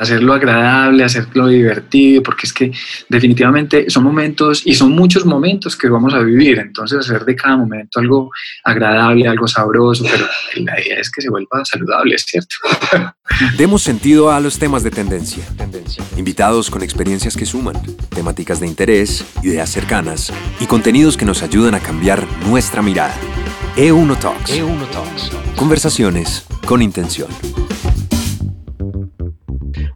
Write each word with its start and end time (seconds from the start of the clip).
hacerlo 0.00 0.32
agradable, 0.32 1.04
hacerlo 1.04 1.46
divertido, 1.48 2.22
porque 2.22 2.46
es 2.46 2.52
que 2.54 2.72
definitivamente 3.10 3.90
son 3.90 4.02
momentos 4.02 4.62
y 4.64 4.74
son 4.74 4.92
muchos 4.92 5.26
momentos 5.26 5.76
que 5.76 5.90
vamos 5.90 6.14
a 6.14 6.20
vivir, 6.20 6.58
entonces 6.58 7.00
hacer 7.00 7.26
de 7.26 7.36
cada 7.36 7.58
momento 7.58 8.00
algo 8.00 8.30
agradable, 8.64 9.28
algo 9.28 9.46
sabroso, 9.46 10.04
pero 10.10 10.26
la 10.64 10.80
idea 10.80 10.98
es 10.98 11.10
que 11.10 11.20
se 11.20 11.28
vuelva 11.28 11.62
saludable, 11.64 12.14
es 12.14 12.24
cierto. 12.24 12.56
Demos 13.58 13.82
sentido 13.82 14.32
a 14.32 14.40
los 14.40 14.58
temas 14.58 14.82
de 14.82 14.90
tendencia. 14.90 15.44
Invitados 16.16 16.70
con 16.70 16.82
experiencias 16.82 17.36
que 17.36 17.44
suman, 17.44 17.76
temáticas 18.08 18.58
de 18.58 18.66
interés, 18.66 19.24
ideas 19.42 19.68
cercanas 19.68 20.32
y 20.60 20.66
contenidos 20.66 21.18
que 21.18 21.26
nos 21.26 21.42
ayudan 21.42 21.74
a 21.74 21.80
cambiar 21.80 22.26
nuestra 22.46 22.80
mirada. 22.80 23.14
E1 23.76 24.18
Talks. 24.18 24.50
E1 24.50 24.90
Talks. 24.90 25.30
Conversaciones 25.56 26.46
con 26.66 26.80
intención. 26.80 27.28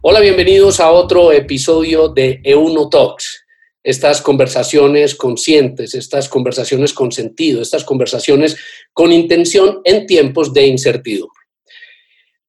Hola, 0.07 0.19
bienvenidos 0.19 0.79
a 0.79 0.91
otro 0.91 1.31
episodio 1.31 2.09
de 2.09 2.39
E1 2.43 2.91
Talks. 2.91 3.43
Estas 3.81 4.21
conversaciones 4.21 5.15
conscientes, 5.15 5.95
estas 5.95 6.29
conversaciones 6.29 6.93
con 6.93 7.11
sentido, 7.11 7.59
estas 7.59 7.83
conversaciones 7.83 8.55
con 8.93 9.11
intención 9.11 9.81
en 9.83 10.05
tiempos 10.05 10.53
de 10.53 10.67
incertidumbre. 10.67 11.41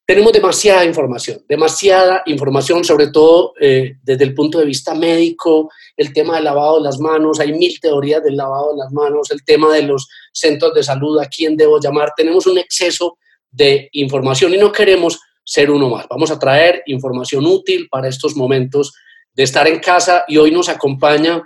Tenemos 0.05 0.35
demasiada 0.35 0.85
información, 0.85 1.47
demasiada 1.49 2.23
información, 2.27 2.85
sobre 2.85 3.07
todo 3.07 3.55
eh, 3.59 3.95
desde 4.03 4.25
el 4.25 4.35
punto 4.35 4.59
de 4.59 4.67
vista 4.67 4.95
médico, 4.95 5.71
el 5.97 6.13
tema 6.13 6.35
del 6.35 6.45
lavado 6.45 6.77
de 6.77 6.85
las 6.85 6.99
manos, 6.99 7.41
hay 7.41 7.55
mil 7.55 7.81
teorías 7.81 8.23
del 8.23 8.37
lavado 8.37 8.73
de 8.73 8.81
las 8.81 8.93
manos, 8.93 9.31
el 9.31 9.43
tema 9.47 9.73
de 9.73 9.81
los 9.81 10.07
centros 10.31 10.75
de 10.75 10.83
salud, 10.83 11.19
a 11.21 11.27
quién 11.27 11.57
debo 11.57 11.81
llamar, 11.81 12.13
tenemos 12.15 12.47
un 12.47 12.59
exceso 12.59 13.17
de 13.51 13.89
información 13.93 14.53
y 14.53 14.59
no 14.59 14.71
queremos 14.71 15.19
ser 15.47 15.71
uno 15.71 15.89
más. 15.89 16.07
Vamos 16.11 16.31
a 16.31 16.39
traer 16.39 16.83
información 16.87 17.47
útil 17.47 17.89
para 17.89 18.09
estos 18.09 18.37
momentos 18.37 18.93
de 19.33 19.45
estar 19.45 19.67
en 19.69 19.79
casa 19.79 20.25
y 20.27 20.37
hoy 20.37 20.51
nos 20.51 20.69
acompaña 20.69 21.43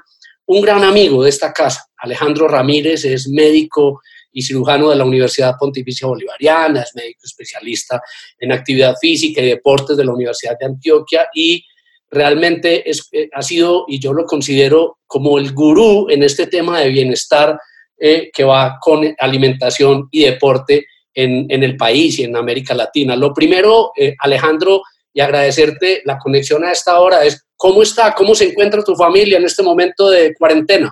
un 0.46 0.62
gran 0.62 0.82
amigo 0.82 1.22
de 1.22 1.28
esta 1.28 1.52
casa, 1.52 1.86
Alejandro 1.98 2.48
Ramírez, 2.48 3.04
es 3.04 3.28
médico 3.28 4.00
y 4.32 4.42
cirujano 4.42 4.90
de 4.90 4.96
la 4.96 5.04
Universidad 5.04 5.54
Pontificia 5.58 6.08
Bolivariana, 6.08 6.82
es 6.82 6.94
médico 6.94 7.20
especialista 7.24 8.00
en 8.38 8.52
actividad 8.52 8.96
física 9.00 9.42
y 9.42 9.48
deportes 9.48 9.96
de 9.96 10.04
la 10.04 10.12
Universidad 10.12 10.56
de 10.58 10.66
Antioquia 10.66 11.28
y 11.34 11.64
realmente 12.10 12.88
es, 12.88 13.08
eh, 13.12 13.28
ha 13.32 13.42
sido, 13.42 13.84
y 13.86 14.00
yo 14.00 14.12
lo 14.12 14.24
considero 14.24 14.98
como 15.06 15.38
el 15.38 15.52
gurú 15.52 16.06
en 16.08 16.22
este 16.22 16.46
tema 16.46 16.80
de 16.80 16.88
bienestar 16.88 17.58
eh, 17.98 18.30
que 18.32 18.44
va 18.44 18.78
con 18.80 19.14
alimentación 19.18 20.08
y 20.10 20.24
deporte 20.24 20.86
en, 21.14 21.62
el 21.62 21.76
país 21.76 22.18
y 22.18 22.24
en 22.24 22.36
América 22.36 22.74
Latina. 22.74 23.16
Lo 23.16 23.34
primero, 23.34 23.92
eh, 23.96 24.14
Alejandro, 24.18 24.82
y 25.12 25.20
agradecerte 25.20 26.02
la 26.04 26.18
conexión 26.18 26.64
a 26.64 26.72
esta 26.72 27.00
hora 27.00 27.24
es 27.24 27.44
cómo 27.56 27.82
está, 27.82 28.14
cómo 28.14 28.34
se 28.34 28.50
encuentra 28.50 28.82
tu 28.82 28.94
familia 28.94 29.38
en 29.38 29.44
este 29.44 29.62
momento 29.62 30.08
de 30.08 30.34
cuarentena. 30.34 30.90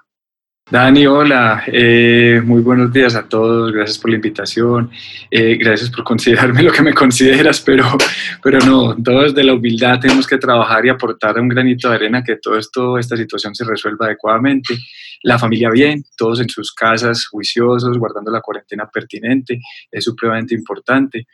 Dani, 0.71 1.07
hola, 1.07 1.63
eh, 1.67 2.43
muy 2.45 2.61
buenos 2.61 2.93
días 2.93 3.15
a 3.15 3.27
todos, 3.27 3.73
gracias 3.73 3.97
por 3.97 4.11
la 4.11 4.17
invitación, 4.17 4.91
eh, 5.31 5.57
gracias 5.57 5.89
por 5.89 6.05
considerarme 6.05 6.63
lo 6.65 6.71
que 6.71 6.83
me 6.83 6.93
consideras, 6.93 7.63
pero, 7.63 7.87
pero 8.43 8.59
no, 8.59 8.95
todos 9.03 9.35
de 9.35 9.45
la 9.45 9.55
humildad 9.55 9.99
tenemos 9.99 10.27
que 10.27 10.37
trabajar 10.37 10.85
y 10.85 10.91
aportar 10.91 11.41
un 11.41 11.49
granito 11.49 11.89
de 11.89 11.95
arena 11.95 12.23
que 12.23 12.37
todo 12.37 12.59
esto, 12.59 12.99
esta 12.99 13.17
situación 13.17 13.55
se 13.55 13.65
resuelva 13.65 14.05
adecuadamente. 14.05 14.77
La 15.23 15.39
familia 15.39 15.71
bien, 15.71 16.05
todos 16.19 16.41
en 16.41 16.51
sus 16.51 16.75
casas, 16.75 17.27
juiciosos, 17.27 17.97
guardando 17.97 18.31
la 18.31 18.43
cuarentena 18.43 18.87
pertinente, 18.93 19.59
es 19.91 20.05
supremamente 20.05 20.55
importante. 20.55 21.27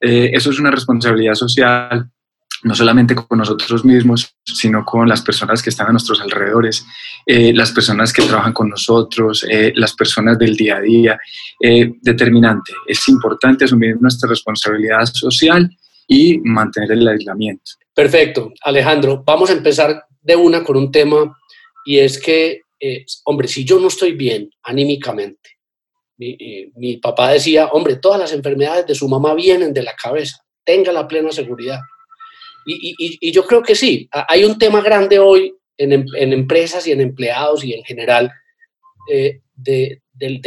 Eh, 0.00 0.30
eso 0.32 0.50
es 0.50 0.58
una 0.58 0.72
responsabilidad 0.72 1.34
social 1.34 2.10
no 2.62 2.74
solamente 2.74 3.14
con 3.14 3.38
nosotros 3.38 3.84
mismos, 3.84 4.36
sino 4.44 4.84
con 4.84 5.08
las 5.08 5.22
personas 5.22 5.62
que 5.62 5.70
están 5.70 5.88
a 5.88 5.92
nuestros 5.92 6.20
alrededores, 6.20 6.84
eh, 7.26 7.52
las 7.52 7.72
personas 7.72 8.12
que 8.12 8.22
trabajan 8.22 8.52
con 8.52 8.68
nosotros, 8.68 9.44
eh, 9.48 9.72
las 9.74 9.94
personas 9.94 10.38
del 10.38 10.56
día 10.56 10.76
a 10.76 10.80
día. 10.80 11.18
Eh, 11.60 11.92
determinante, 12.00 12.72
es 12.86 13.08
importante 13.08 13.64
asumir 13.64 14.00
nuestra 14.00 14.28
responsabilidad 14.28 15.04
social 15.06 15.68
y 16.06 16.38
mantener 16.38 16.92
el 16.92 17.08
aislamiento. 17.08 17.72
Perfecto, 17.94 18.52
Alejandro, 18.62 19.22
vamos 19.26 19.50
a 19.50 19.54
empezar 19.54 20.04
de 20.20 20.36
una 20.36 20.62
con 20.62 20.76
un 20.76 20.90
tema 20.92 21.36
y 21.84 21.98
es 21.98 22.20
que, 22.20 22.60
hombre, 23.24 23.48
si 23.48 23.64
yo 23.64 23.78
no 23.80 23.88
estoy 23.88 24.12
bien 24.12 24.50
anímicamente, 24.62 25.50
mi, 26.16 26.36
mi 26.76 26.96
papá 26.98 27.32
decía, 27.32 27.66
hombre, 27.66 27.96
todas 27.96 28.20
las 28.20 28.32
enfermedades 28.32 28.86
de 28.86 28.94
su 28.94 29.08
mamá 29.08 29.34
vienen 29.34 29.74
de 29.74 29.82
la 29.82 29.94
cabeza, 29.94 30.38
tenga 30.64 30.92
la 30.92 31.08
plena 31.08 31.32
seguridad 31.32 31.80
y, 32.66 33.30
yo 33.32 33.44
creo 33.44 33.62
que 33.62 33.74
sí, 33.74 34.08
hay 34.28 34.44
un 34.44 34.58
tema 34.58 34.80
grande 34.80 35.18
hoy 35.18 35.54
en, 35.78 35.92
em, 35.92 36.06
empresas 36.14 36.86
y 36.86 36.92
en 36.92 37.00
empleados 37.00 37.64
y 37.64 37.74
en 37.74 37.84
general 37.84 38.30
eh, 39.10 39.40
de, 39.54 40.00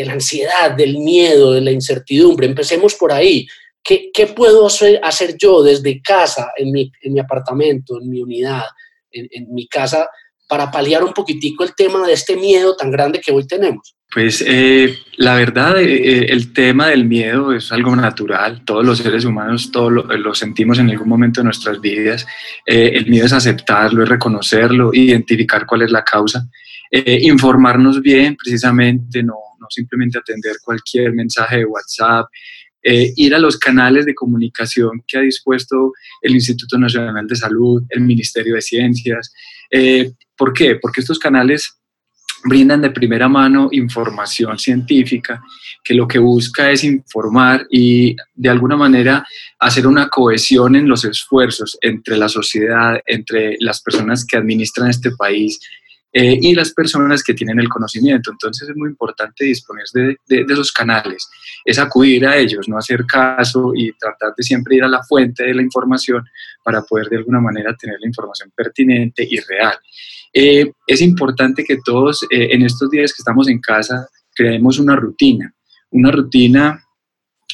la 0.05 0.13
ansiedad, 0.13 0.71
del 0.71 0.97
miedo, 0.97 1.53
de 1.53 1.61
la 1.61 1.71
incertidumbre. 1.71 2.47
Empecemos 2.47 2.95
por 2.95 3.11
ahí. 3.11 3.47
¿Qué, 3.83 4.11
puedo 4.35 4.65
hacer, 4.65 5.37
yo 5.37 5.61
desde 5.61 6.01
casa, 6.01 6.51
en 6.57 6.71
mi, 6.71 7.19
apartamento, 7.19 8.01
en 8.01 8.09
mi 8.09 8.21
unidad, 8.21 8.63
en, 9.11 9.27
en 9.31 9.53
mi 9.53 9.67
casa, 9.67 10.09
para 10.55 10.71
paliar 10.71 11.03
un 11.03 11.11
poquitico 11.11 11.65
el 11.65 11.75
tema 11.75 12.07
de 12.07 12.13
este 12.13 12.37
miedo 12.37 12.77
tan 12.77 12.89
grande 12.89 13.19
que 13.19 13.33
hoy 13.33 13.45
tenemos? 13.45 13.93
Pues 14.13 14.41
eh, 14.47 14.97
la 15.17 15.35
verdad, 15.35 15.77
eh, 15.81 15.95
eh, 15.95 16.25
el 16.29 16.53
tema 16.53 16.87
del 16.87 17.03
miedo 17.03 17.51
es 17.51 17.73
algo 17.73 17.93
natural. 17.93 18.63
Todos 18.63 18.85
los 18.85 18.99
seres 18.99 19.25
humanos 19.25 19.69
todos 19.69 19.91
lo, 19.91 20.33
sentimos 20.33 20.79
en 20.79 20.89
algún 20.89 21.09
momento 21.09 21.41
de 21.41 21.45
nuestras 21.45 21.81
vidas. 21.81 22.25
el 22.65 23.05
miedo 23.07 23.25
es 23.25 23.33
aceptarlo, 23.33 24.03
es 24.03 24.07
reconocerlo, 24.07 24.91
identificar 24.93 25.65
cuál 25.65 25.81
es 25.81 25.91
la 25.91 26.05
causa, 26.05 26.47
informarnos 26.89 28.01
bien, 28.01 28.37
precisamente, 28.37 29.23
no, 29.23 29.35
no, 29.59 29.67
simplemente 29.69 30.19
atender 30.19 30.55
cualquier 30.63 31.11
mensaje 31.11 31.57
de 31.57 31.65
WhatsApp, 31.65 32.27
ir 32.85 33.33
a 33.33 33.39
los 33.39 33.57
canales 33.57 34.05
de 34.05 34.13
comunicación 34.13 35.03
que 35.07 35.17
ha 35.17 35.21
dispuesto 35.21 35.93
el 36.21 36.35
Instituto 36.35 36.77
Nacional 36.77 37.27
de 37.27 37.35
Salud, 37.35 37.83
el 37.89 38.01
Ministerio 38.01 38.55
de 38.55 38.61
Ciencias. 38.61 39.33
¿Por 40.37 40.53
qué? 40.53 40.75
Porque 40.75 41.01
estos 41.01 41.17
canales 41.17 41.79
brindan 42.47 42.81
de 42.81 42.91
primera 42.91 43.27
mano 43.27 43.69
información 43.71 44.59
científica 44.59 45.41
que 45.83 45.95
lo 45.95 46.07
que 46.07 46.19
busca 46.19 46.69
es 46.69 46.83
informar 46.83 47.65
y 47.71 48.15
de 48.35 48.49
alguna 48.49 48.77
manera 48.77 49.25
hacer 49.59 49.87
una 49.87 50.09
cohesión 50.09 50.75
en 50.75 50.87
los 50.87 51.05
esfuerzos 51.05 51.77
entre 51.81 52.17
la 52.17 52.29
sociedad, 52.29 52.99
entre 53.07 53.55
las 53.59 53.81
personas 53.81 54.25
que 54.25 54.37
administran 54.37 54.91
este 54.91 55.11
país 55.11 55.59
eh, 56.17 56.39
y 56.41 56.55
las 56.55 56.71
personas 56.71 57.21
que 57.21 57.33
tienen 57.33 57.59
el 57.59 57.67
conocimiento. 57.67 58.31
Entonces 58.31 58.69
es 58.69 58.75
muy 58.77 58.87
importante 58.87 59.43
disponer 59.43 59.83
de, 59.93 60.17
de, 60.25 60.53
esos 60.53 60.71
canales, 60.71 61.29
es 61.65 61.77
acudir 61.77 62.25
a 62.25 62.37
ellos, 62.37 62.69
no 62.69 62.77
hacer 62.77 63.05
caso 63.05 63.73
y 63.75 63.91
tratar 63.97 64.33
de 64.33 64.41
siempre 64.41 64.77
ir 64.77 64.85
a 64.85 64.87
la 64.87 65.03
fuente 65.03 65.43
de 65.43 65.53
la 65.53 65.61
información 65.61 66.23
para 66.63 66.83
poder 66.83 67.09
de 67.09 67.17
alguna 67.17 67.41
manera 67.41 67.75
tener 67.75 67.97
la 67.99 68.07
información 68.07 68.49
pertinente 68.55 69.27
y 69.29 69.41
real. 69.41 69.77
Eh, 70.33 70.71
es 70.87 71.01
importante 71.01 71.65
que 71.65 71.79
todos 71.83 72.23
eh, 72.31 72.47
en 72.51 72.61
estos 72.61 72.89
días 72.89 73.11
que 73.11 73.19
estamos 73.19 73.49
en 73.49 73.59
casa 73.59 74.07
creemos 74.33 74.79
una 74.79 74.95
rutina, 74.95 75.53
una 75.91 76.11
rutina 76.11 76.81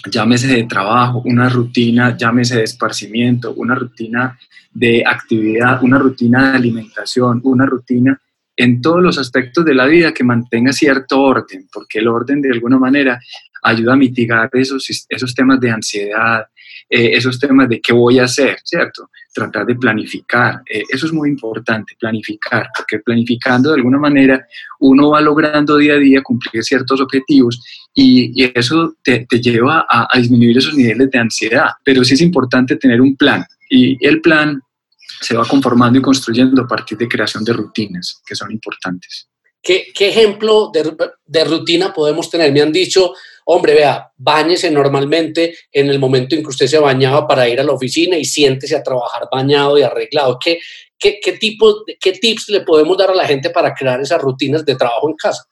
llámese 0.05 0.47
de 0.47 0.63
trabajo, 0.65 1.23
una 1.25 1.49
rutina, 1.49 2.15
llámese 2.15 2.57
de 2.57 2.63
esparcimiento, 2.63 3.53
una 3.53 3.73
rutina 3.73 4.37
de 4.71 5.03
actividad, 5.05 5.83
una 5.83 5.97
rutina 5.97 6.51
de 6.51 6.57
alimentación, 6.57 7.41
una 7.43 7.65
rutina 7.65 8.19
en 8.61 8.79
todos 8.79 9.01
los 9.01 9.17
aspectos 9.17 9.65
de 9.65 9.73
la 9.73 9.87
vida 9.87 10.13
que 10.13 10.23
mantenga 10.23 10.71
cierto 10.71 11.19
orden, 11.19 11.67
porque 11.73 11.97
el 11.97 12.07
orden 12.07 12.41
de 12.41 12.51
alguna 12.51 12.77
manera 12.77 13.19
ayuda 13.63 13.93
a 13.93 13.95
mitigar 13.95 14.51
esos, 14.53 14.85
esos 15.09 15.33
temas 15.33 15.59
de 15.59 15.71
ansiedad, 15.71 16.45
eh, 16.87 17.09
esos 17.13 17.39
temas 17.39 17.67
de 17.69 17.81
qué 17.81 17.91
voy 17.91 18.19
a 18.19 18.25
hacer, 18.25 18.59
¿cierto? 18.63 19.09
Tratar 19.33 19.65
de 19.65 19.73
planificar, 19.73 20.61
eh, 20.71 20.83
eso 20.87 21.07
es 21.07 21.11
muy 21.11 21.29
importante, 21.29 21.95
planificar, 21.99 22.67
porque 22.77 22.99
planificando 22.99 23.69
de 23.69 23.77
alguna 23.77 23.97
manera 23.97 24.45
uno 24.79 25.09
va 25.09 25.21
logrando 25.21 25.77
día 25.77 25.93
a 25.93 25.97
día 25.97 26.21
cumplir 26.21 26.63
ciertos 26.63 27.01
objetivos 27.01 27.63
y, 27.95 28.43
eso 28.53 28.93
te, 29.01 29.25
lleva 29.41 29.87
a, 29.89 30.07
a, 30.07 30.19
disminuir 30.19 30.59
esos 30.59 30.75
niveles 30.75 31.09
de 31.09 31.17
ansiedad, 31.17 31.69
pero 31.83 32.03
sí 32.03 32.13
es 32.13 32.21
importante 32.21 32.75
tener 32.75 33.01
un 33.01 33.15
plan 33.15 33.43
y 33.71 33.97
el 34.05 34.21
plan 34.21 34.61
se 35.19 35.35
va 35.35 35.45
conformando 35.45 35.99
y 35.99 36.01
construyendo 36.01 36.61
a 36.61 36.67
partir 36.67 36.97
de 36.97 37.07
creación 37.07 37.43
de 37.43 37.53
rutinas 37.53 38.21
que 38.25 38.35
son 38.35 38.51
importantes. 38.51 39.27
¿Qué, 39.61 39.91
qué 39.93 40.09
ejemplo 40.09 40.71
de, 40.73 40.95
de, 41.25 41.43
rutina 41.43 41.93
podemos 41.93 42.29
tener? 42.29 42.51
Me 42.51 42.61
han 42.61 42.71
dicho, 42.71 43.13
hombre, 43.45 43.75
vea, 43.75 44.11
bañese 44.17 44.71
normalmente 44.71 45.55
en 45.71 45.89
el 45.89 45.99
momento 45.99 46.35
en 46.35 46.41
que 46.41 46.49
usted 46.49 46.65
se 46.65 46.79
bañaba 46.79 47.27
para 47.27 47.47
ir 47.47 47.59
a 47.59 47.63
la 47.63 47.73
oficina 47.73 48.17
y 48.17 48.25
siéntese 48.25 48.75
a 48.75 48.81
trabajar 48.81 49.27
bañado 49.31 49.77
y 49.77 49.83
arreglado. 49.83 50.39
¿Qué, 50.43 50.59
qué, 50.97 51.19
qué, 51.23 51.33
tipo, 51.33 51.83
¿Qué 51.99 52.13
tips 52.13 52.49
le 52.49 52.61
podemos 52.61 52.97
dar 52.97 53.11
a 53.11 53.15
la 53.15 53.27
gente 53.27 53.51
para 53.51 53.73
crear 53.73 54.01
esas 54.01 54.19
rutinas 54.19 54.65
de 54.65 54.75
trabajo 54.75 55.07
en 55.07 55.15
casa? 55.15 55.43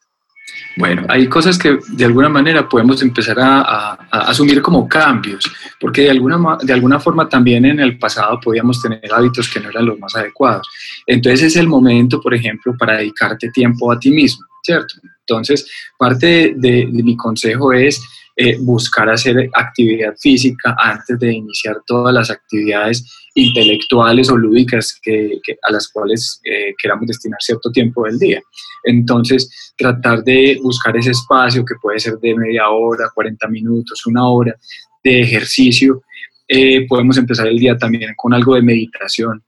Bueno, 0.76 1.04
hay 1.08 1.26
cosas 1.28 1.58
que 1.58 1.78
de 1.88 2.04
alguna 2.04 2.28
manera 2.28 2.68
podemos 2.68 3.02
empezar 3.02 3.36
a, 3.40 3.92
asumir 4.10 4.62
como 4.62 4.88
cambios, 4.88 5.50
porque 5.78 6.02
de 6.02 6.10
alguna, 6.10 6.58
de 6.62 6.72
alguna 6.72 7.00
forma 7.00 7.28
también 7.28 7.64
en 7.64 7.80
el 7.80 7.98
pasado 7.98 8.38
podíamos 8.40 8.80
tener 8.80 9.00
hábitos 9.12 9.48
que 9.48 9.60
no 9.60 9.70
eran 9.70 9.86
los 9.86 9.98
más 9.98 10.14
adecuados. 10.14 10.68
Entonces 11.06 11.42
es 11.42 11.56
el 11.56 11.66
momento, 11.66 12.20
por 12.20 12.34
ejemplo, 12.34 12.74
para 12.78 12.98
dedicarte 12.98 13.50
tiempo 13.50 13.90
a 13.90 13.98
ti 13.98 14.10
mismo, 14.10 14.46
¿cierto? 14.62 14.94
Entonces, 15.20 15.70
parte 15.98 16.54
de 16.56 16.86
mi 16.86 17.16
consejo 17.16 17.72
es 17.72 18.02
eh, 18.36 18.56
buscar 18.60 19.08
hacer 19.10 19.50
actividad 19.52 20.14
física 20.18 20.74
antes 20.78 21.18
de 21.18 21.32
iniciar 21.32 21.76
todas 21.86 22.14
las 22.14 22.30
actividades 22.30 23.04
intelectuales 23.34 24.30
o 24.30 24.36
lúdicas 24.36 24.98
que, 25.02 25.40
a 25.62 25.72
las 25.72 25.88
cuales 25.88 26.40
eh, 26.44 26.74
queramos 26.80 27.06
destinar 27.06 27.38
cierto 27.40 27.70
tiempo 27.70 28.04
del 28.04 28.18
día. 28.18 28.40
Entonces, 28.84 29.72
tratar 29.76 30.22
de 30.22 30.58
buscar 30.62 30.96
ese 30.96 31.10
espacio 31.10 31.64
que 31.64 31.74
puede 31.80 32.00
ser 32.00 32.18
de 32.18 32.34
media 32.34 32.68
hora, 32.70 33.10
40 33.14 33.48
minutos, 33.48 34.06
una 34.06 34.28
hora 34.28 34.54
de 35.02 35.20
ejercicio. 35.20 36.02
Eh, 36.46 36.86
podemos 36.86 37.16
empezar 37.16 37.46
el 37.46 37.58
día 37.58 37.76
también 37.76 38.12
con 38.16 38.34
algo 38.34 38.54
de 38.54 38.62
meditación 38.62 39.42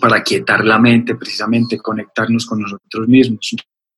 para 0.00 0.22
quietar 0.22 0.64
la 0.64 0.78
mente, 0.78 1.14
precisamente 1.16 1.78
conectarnos 1.78 2.46
con 2.46 2.60
nosotros 2.60 3.08
mismos, 3.08 3.54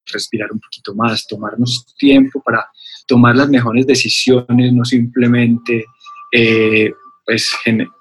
respirar 0.07 0.51
un 0.53 0.61
poquito 0.61 0.95
más, 0.95 1.27
tomarnos 1.27 1.95
tiempo 1.99 2.43
para 2.43 2.67
tomar 3.07 3.37
las 3.37 3.49
mejores 3.49 3.87
decisiones, 3.87 4.73
no 4.73 4.85
simplemente 4.85 5.85
eh, 6.33 6.91
pues, 7.25 7.53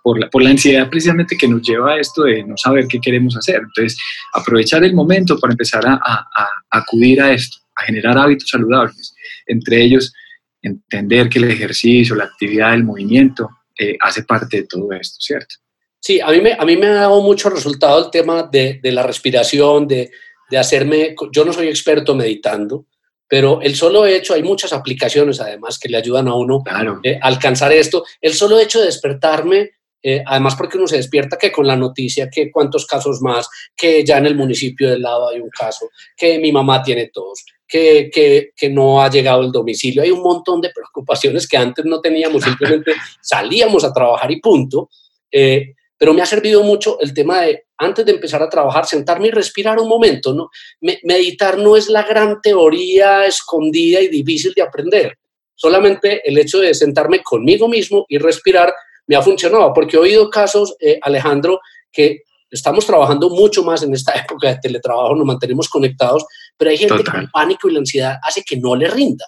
por, 0.04 0.20
la, 0.20 0.30
por 0.30 0.44
la 0.44 0.50
ansiedad 0.50 0.90
precisamente 0.90 1.38
que 1.38 1.48
nos 1.48 1.62
lleva 1.62 1.94
a 1.94 2.00
esto 2.00 2.24
de 2.24 2.44
no 2.44 2.58
saber 2.58 2.88
qué 2.88 3.00
queremos 3.00 3.38
hacer. 3.38 3.58
Entonces, 3.58 3.98
aprovechar 4.34 4.84
el 4.84 4.94
momento 4.94 5.40
para 5.40 5.54
empezar 5.54 5.84
a, 5.86 6.26
acudir 6.70 7.22
a 7.22 7.32
esto, 7.32 7.58
a 7.76 7.86
generar 7.86 8.18
hábitos 8.18 8.50
saludables, 8.50 9.14
entre 9.48 9.84
ellos 9.84 10.14
entender 10.62 11.30
que 11.30 11.40
el 11.40 11.52
ejercicio, 11.52 12.16
la 12.16 12.26
actividad, 12.26 12.74
el 12.74 12.84
movimiento 12.84 13.50
eh, 13.78 13.98
hace 14.00 14.24
parte 14.24 14.58
de 14.58 14.68
todo 14.68 14.92
esto, 14.94 15.18
¿cierto? 15.20 15.56
Sí, 16.00 16.20
a 16.20 16.28
mí 16.28 16.42
me, 16.42 16.54
a 16.54 16.66
mí 16.66 16.76
me 16.78 16.88
ha 16.88 16.94
dado 16.94 17.22
mucho 17.22 17.50
resultado 17.50 18.06
el 18.06 18.12
tema 18.12 18.44
de, 18.44 18.80
de 18.82 18.92
la 18.92 19.04
respiración, 19.04 19.88
de, 19.88 20.12
de 20.50 20.58
hacerme, 20.58 21.16
yo 21.32 21.46
no 21.46 21.54
soy 21.54 21.68
experto 21.68 22.14
meditando, 22.14 22.86
pero 23.34 23.62
el 23.62 23.76
solo 23.76 24.06
hecho, 24.06 24.36
hay 24.36 24.44
muchas 24.44 24.74
aplicaciones 24.74 25.42
además 25.42 25.80
que 25.80 25.90
le 25.90 25.98
ayudan 25.98 26.28
a 26.28 26.36
uno 26.36 26.64
eh, 27.02 27.18
a 27.20 27.28
alcanzar 27.28 27.74
esto, 27.74 28.06
el 28.22 28.36
solo 28.36 28.60
hecho 28.60 28.78
de 28.78 28.86
despertarme, 28.86 29.72
eh, 30.04 30.24
además 30.24 30.56
porque 30.56 30.78
uno 30.78 30.86
se 30.86 30.98
despierta 30.98 31.36
que 31.36 31.52
con 31.52 31.66
la 31.66 31.76
noticia, 31.76 32.30
que 32.30 32.52
cuántos 32.52 32.86
casos 32.86 33.22
más, 33.24 33.50
que 33.76 34.06
ya 34.06 34.20
en 34.20 34.28
el 34.28 34.36
municipio 34.36 34.88
del 34.88 35.02
lado 35.02 35.30
hay 35.30 35.40
un 35.40 35.50
caso, 35.50 35.90
que 36.16 36.38
mi 36.38 36.52
mamá 36.52 36.84
tiene 36.84 37.10
tos, 37.12 37.44
que, 37.68 38.12
que, 38.14 38.52
que, 38.56 38.70
no 38.70 39.02
ha 39.02 39.10
llegado 39.10 39.42
el 39.42 39.52
domicilio. 39.52 40.04
Hay 40.04 40.12
un 40.12 40.22
montón 40.22 40.62
de 40.62 40.70
preocupaciones 40.70 41.48
que 41.48 41.58
antes 41.58 41.86
no 41.86 42.02
teníamos, 42.02 42.44
simplemente 42.44 42.94
salíamos 43.20 43.84
a 43.84 43.92
trabajar 43.92 44.30
y 44.32 44.40
punto. 44.40 44.92
Eh, 45.32 45.74
pero 46.04 46.14
me 46.14 46.22
ha 46.22 46.26
servido 46.26 46.62
mucho 46.64 47.00
el 47.00 47.14
tema 47.14 47.44
de, 47.44 47.64
antes 47.78 48.06
de 48.06 48.12
empezar 48.12 48.44
a 48.44 48.50
trabajar, 48.50 48.86
sentarme 48.86 49.30
y 49.30 49.32
respirar 49.32 49.80
un 49.80 49.88
momento, 49.88 50.34
¿no? 50.34 50.50
meditar 50.82 51.58
no 51.58 51.78
es 51.78 51.88
la 51.88 52.04
gran 52.04 52.42
teoría 52.42 53.26
escondida 53.26 54.02
y 54.02 54.10
difícil 54.10 54.52
de 54.54 54.64
aprender. 54.64 55.18
Solamente 55.56 56.28
el 56.28 56.38
hecho 56.38 56.60
de 56.60 56.74
sentarme 56.74 57.24
conmigo 57.24 57.70
mismo 57.70 58.06
y 58.10 58.18
respirar 58.18 58.74
me 59.08 59.16
ha 59.16 59.22
funcionado, 59.22 59.72
porque 59.72 59.96
he 59.96 60.00
oído 60.02 60.30
casos, 60.30 60.76
eh, 60.82 61.00
Alejandro, 61.02 61.62
que 61.90 62.24
estamos 62.52 62.86
trabajando 62.86 63.30
mucho 63.30 63.64
más 63.64 63.82
en 63.84 63.94
esta 63.94 64.12
época 64.20 64.50
de 64.50 64.58
teletrabajo, 64.58 65.16
nos 65.16 65.26
mantenemos 65.26 65.70
conectados, 65.70 66.26
pero 66.58 66.70
hay 66.70 66.80
gente 66.80 67.02
que 67.02 67.18
el 67.18 67.32
pánico 67.32 67.70
y 67.70 67.72
la 67.72 67.80
ansiedad 67.80 68.18
hace 68.22 68.44
que 68.44 68.58
no 68.58 68.76
le 68.76 68.90
rinda. 68.90 69.26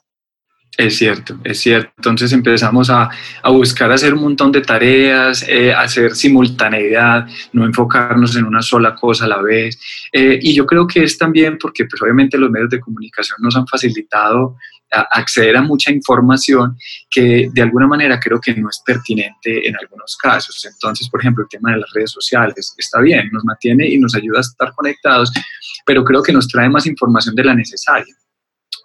Es 0.77 0.98
cierto, 0.98 1.39
es 1.44 1.60
cierto. 1.60 1.89
Entonces 1.98 2.33
empezamos 2.33 2.89
a, 2.89 3.10
buscar 3.45 3.92
hacer 3.92 4.13
un 4.13 4.22
montón 4.22 4.51
de 4.51 4.62
tareas, 4.62 5.45
eh, 5.48 5.74
hacer 5.74 6.16
simultaneidad, 6.16 7.27
no 7.54 7.66
enfocarnos 7.66 8.36
en 8.36 8.44
una 8.44 8.62
sola 8.62 8.94
cosa 8.94 9.25
a 9.25 9.30
la 9.30 9.42
vez. 9.42 9.80
Eh, 10.12 10.38
y 10.42 10.54
yo 10.54 10.66
creo 10.66 10.86
que 10.86 11.04
es 11.04 11.18
también 11.18 11.57
porque 11.57 11.86
pues 11.86 12.01
obviamente 12.01 12.38
los 12.38 12.51
medios 12.51 12.69
de 12.69 12.81
comunicación 12.81 13.38
nos 13.42 13.56
han 13.56 13.66
facilitado 13.68 14.57
acceder 14.92 15.57
a 15.57 15.62
mucha 15.62 15.92
información 15.92 16.77
que 17.10 17.50
de 17.51 17.62
alguna 17.62 17.88
manera 17.88 18.19
creo 18.19 18.39
que 18.39 18.54
no 18.54 18.69
es 18.69 18.81
pertinente 18.86 19.68
en 19.68 19.75
algunos 19.77 20.16
casos. 20.16 20.66
Entonces, 20.66 21.10
por 21.10 21.19
ejemplo, 21.19 21.44
el 21.44 21.50
tema 21.50 21.72
de 21.72 21.80
las 21.80 21.92
redes 21.94 22.12
sociales 22.12 22.74
está 22.77 23.01
bien, 23.01 23.30
nos 23.31 23.44
mantiene 23.44 23.88
y 23.88 23.98
nos 23.98 24.16
ayuda 24.16 24.38
a 24.38 24.42
estar 24.42 24.72
conectados, 24.74 25.31
pero 25.86 26.04
creo 26.04 26.22
que 26.22 26.31
nos 26.31 26.48
trae 26.48 26.69
más 26.69 26.86
información 26.86 27.36
de 27.36 27.44
la 27.44 27.56
necesaria. 27.56 28.13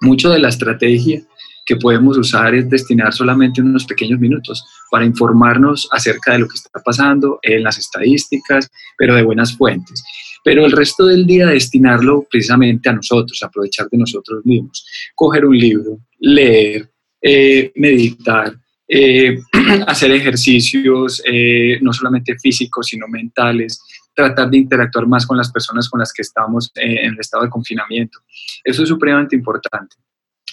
Mucho 0.00 0.30
de 0.30 0.38
la 0.38 0.48
estrategia 0.48 1.22
que 1.66 1.76
podemos 1.76 2.18
usar 2.18 2.54
es 2.54 2.68
destinar 2.68 3.12
solamente 3.12 3.62
unos 3.62 3.84
pequeños 3.84 4.18
minutos 4.18 4.64
para 4.90 5.04
informarnos 5.04 5.88
acerca 5.92 6.32
de 6.32 6.40
lo 6.40 6.48
que 6.48 6.56
está 6.56 6.80
pasando 6.84 7.38
en 7.42 7.62
las 7.62 7.78
estadísticas, 7.78 8.70
pero 8.98 9.14
de 9.14 9.22
buenas 9.22 9.56
fuentes. 9.56 10.02
Pero 10.44 10.64
el 10.64 10.72
resto 10.72 11.06
del 11.06 11.26
día 11.26 11.48
destinarlo 11.48 12.26
precisamente 12.30 12.88
a 12.88 12.94
nosotros, 12.94 13.42
aprovechar 13.42 13.88
de 13.90 13.98
nosotros 13.98 14.44
mismos, 14.44 14.86
coger 15.14 15.44
un 15.44 15.56
libro, 15.56 15.98
leer, 16.18 16.90
eh, 17.20 17.70
meditar, 17.76 18.54
eh, 18.88 19.38
hacer 19.86 20.10
ejercicios 20.12 21.22
eh, 21.26 21.78
no 21.82 21.92
solamente 21.92 22.38
físicos, 22.38 22.86
sino 22.86 23.06
mentales, 23.06 23.82
tratar 24.14 24.50
de 24.50 24.58
interactuar 24.58 25.06
más 25.06 25.26
con 25.26 25.36
las 25.36 25.52
personas 25.52 25.88
con 25.88 26.00
las 26.00 26.12
que 26.12 26.22
estamos 26.22 26.72
en 26.74 27.12
el 27.12 27.20
estado 27.20 27.44
de 27.44 27.50
confinamiento. 27.50 28.18
Eso 28.64 28.82
es 28.82 28.88
supremamente 28.88 29.36
importante. 29.36 29.96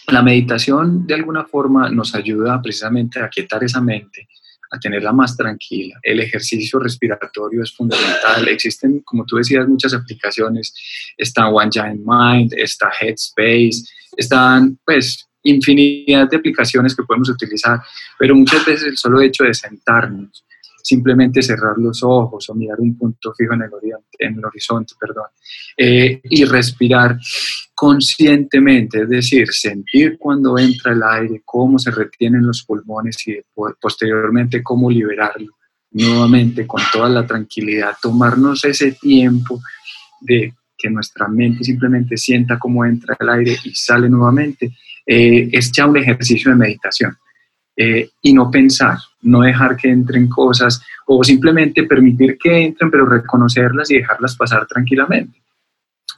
La 0.09 0.21
meditación 0.21 1.05
de 1.05 1.15
alguna 1.15 1.43
forma 1.45 1.89
nos 1.89 2.15
ayuda 2.15 2.61
precisamente 2.61 3.19
a 3.19 3.27
quietar 3.27 3.61
esa 3.65 3.81
mente, 3.81 4.29
a 4.71 4.79
tenerla 4.79 5.11
más 5.11 5.35
tranquila. 5.35 5.99
El 6.01 6.21
ejercicio 6.21 6.79
respiratorio 6.79 7.61
es 7.61 7.75
fundamental. 7.75 8.47
Existen, 8.47 9.01
como 9.01 9.25
tú 9.25 9.35
decías, 9.35 9.67
muchas 9.67 9.93
aplicaciones. 9.93 10.73
Está 11.17 11.49
One 11.49 11.69
Giant 11.69 12.01
Mind, 12.05 12.53
está 12.55 12.89
Headspace, 12.89 13.83
están 14.15 14.79
pues 14.85 15.27
infinidad 15.43 16.29
de 16.29 16.37
aplicaciones 16.37 16.95
que 16.95 17.03
podemos 17.03 17.29
utilizar, 17.29 17.81
pero 18.17 18.33
muchas 18.33 18.65
veces 18.65 18.87
el 18.87 18.97
solo 18.97 19.21
hecho 19.21 19.43
de 19.43 19.53
sentarnos, 19.53 20.45
simplemente 20.87 21.41
cerrar 21.41 21.77
los 21.77 22.01
ojos 22.01 22.49
o 22.49 22.55
mirar 22.55 22.79
un 22.79 22.97
punto 22.97 23.33
fijo 23.37 23.53
en 23.53 23.63
el, 23.63 23.69
en 24.19 24.37
el 24.37 24.45
horizonte 24.45 24.93
perdón, 24.97 25.25
eh, 25.75 26.21
y 26.23 26.45
respirar 26.45 27.19
conscientemente, 27.73 29.01
es 29.01 29.09
decir, 29.09 29.49
sentir 29.51 30.17
cuando 30.17 30.57
entra 30.57 30.93
el 30.93 31.03
aire, 31.03 31.41
cómo 31.43 31.77
se 31.77 31.91
retienen 31.91 32.47
los 32.47 32.63
pulmones 32.63 33.17
y 33.27 33.37
posteriormente 33.81 34.63
cómo 34.63 34.89
liberarlo 34.89 35.57
nuevamente 35.91 36.65
con 36.65 36.81
toda 36.91 37.09
la 37.09 37.25
tranquilidad, 37.25 37.95
tomarnos 38.01 38.63
ese 38.63 38.93
tiempo 38.93 39.59
de 40.21 40.53
que 40.77 40.89
nuestra 40.89 41.27
mente 41.27 41.63
simplemente 41.63 42.17
sienta 42.17 42.57
cómo 42.57 42.85
entra 42.85 43.15
el 43.19 43.29
aire 43.29 43.57
y 43.63 43.71
sale 43.75 44.09
nuevamente, 44.09 44.71
eh, 45.05 45.49
es 45.51 45.71
ya 45.71 45.85
un 45.85 45.97
ejercicio 45.97 46.51
de 46.51 46.57
meditación. 46.57 47.17
Eh, 47.79 48.09
y 48.23 48.33
no 48.33 48.49
pensar, 48.49 48.97
no 49.21 49.41
dejar 49.41 49.77
que 49.77 49.87
entren 49.87 50.27
cosas 50.27 50.81
o 51.05 51.23
simplemente 51.23 51.83
permitir 51.83 52.35
que 52.39 52.65
entren, 52.65 52.89
pero 52.89 53.05
reconocerlas 53.05 53.91
y 53.91 53.97
dejarlas 53.97 54.35
pasar 54.35 54.65
tranquilamente. 54.65 55.39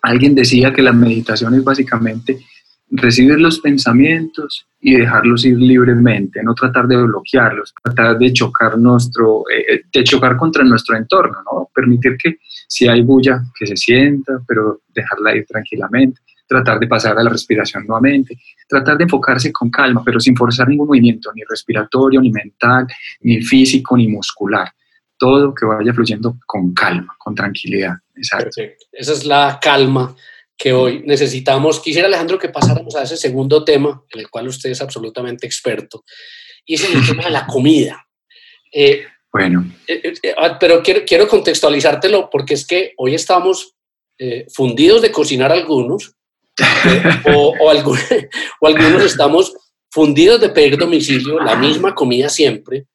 Alguien 0.02 0.34
decía 0.34 0.72
que 0.72 0.82
la 0.82 0.94
meditación 0.94 1.54
es 1.56 1.64
básicamente 1.66 2.40
recibir 2.92 3.38
los 3.42 3.60
pensamientos 3.60 4.66
y 4.80 4.96
dejarlos 4.96 5.44
ir 5.44 5.58
libremente, 5.58 6.42
no 6.42 6.54
tratar 6.54 6.88
de 6.88 6.96
bloquearlos, 6.96 7.74
tratar 7.84 8.18
de 8.18 8.32
chocar 8.32 8.78
nuestro, 8.78 9.44
eh, 9.50 9.82
de 9.92 10.04
chocar 10.06 10.38
contra 10.38 10.64
nuestro 10.64 10.96
entorno, 10.96 11.40
¿no? 11.44 11.70
Permitir 11.76 12.16
que 12.18 12.38
si 12.68 12.88
hay 12.88 13.02
bulla, 13.02 13.44
que 13.60 13.68
se 13.68 13.76
sienta, 13.76 14.42
pero 14.48 14.80
dejarla 14.96 15.36
ir 15.36 15.46
tranquilamente 15.46 16.22
tratar 16.50 16.80
de 16.80 16.88
pasar 16.88 17.18
a 17.18 17.24
la 17.24 17.30
respiración 17.30 17.86
nuevamente, 17.86 18.36
tratar 18.68 18.98
de 18.98 19.04
enfocarse 19.04 19.54
con 19.54 19.70
calma, 19.70 20.02
pero 20.04 20.20
sin 20.20 20.36
forzar 20.36 20.68
ningún 20.68 20.88
movimiento, 20.88 21.32
ni 21.36 21.44
respiratorio, 21.48 22.20
ni 22.20 22.32
mental, 22.32 22.88
ni 23.22 23.42
físico, 23.42 23.96
ni 23.96 24.08
muscular. 24.08 24.74
Todo 25.16 25.54
que 25.54 25.66
vaya 25.66 25.94
fluyendo 25.94 26.38
con 26.48 26.74
calma, 26.74 27.16
con 27.20 27.36
tranquilidad. 27.36 27.94
Exacto. 28.16 28.62
Esa 28.92 29.14
es 29.14 29.26
la 29.26 29.60
calma 29.62 30.16
que 30.58 30.74
hoy 30.74 31.04
necesitamos. 31.06 31.80
Quisiera, 31.82 32.08
Alejandro, 32.08 32.40
que 32.40 32.50
pasáramos 32.50 32.96
a 32.96 33.04
ese 33.04 33.16
segundo 33.16 33.64
tema, 33.64 34.04
en 34.10 34.22
el 34.22 34.30
cual 34.30 34.48
usted 34.48 34.72
es 34.72 34.82
absolutamente 34.82 35.46
experto, 35.46 36.04
y 36.66 36.74
es 36.74 36.84
el 36.84 37.06
tema 37.06 37.26
de 37.26 37.30
la 37.30 37.46
comida. 37.46 38.08
Eh, 38.74 39.04
bueno. 39.32 39.72
Eh, 39.88 40.14
eh, 40.24 40.34
ah, 40.36 40.58
pero 40.60 40.82
quiero, 40.82 41.02
quiero 41.06 41.28
contextualizártelo 41.28 42.28
porque 42.32 42.56
es 42.56 42.66
que 42.66 42.94
hoy 42.98 43.14
estamos 43.14 43.76
fundidos 44.54 45.02
de 45.02 45.14
cocinar 45.14 45.50
algunos 45.50 46.19
o, 47.34 47.54
o, 47.60 47.70
algunos 47.70 49.04
estamos 49.04 49.54
fundidos 49.92 50.42
de 50.42 50.50
pedir 50.50 50.78
domicilio, 50.78 51.40
la 51.40 51.56
misma 51.56 51.96
comida 51.96 52.30
siempre. 52.30 52.86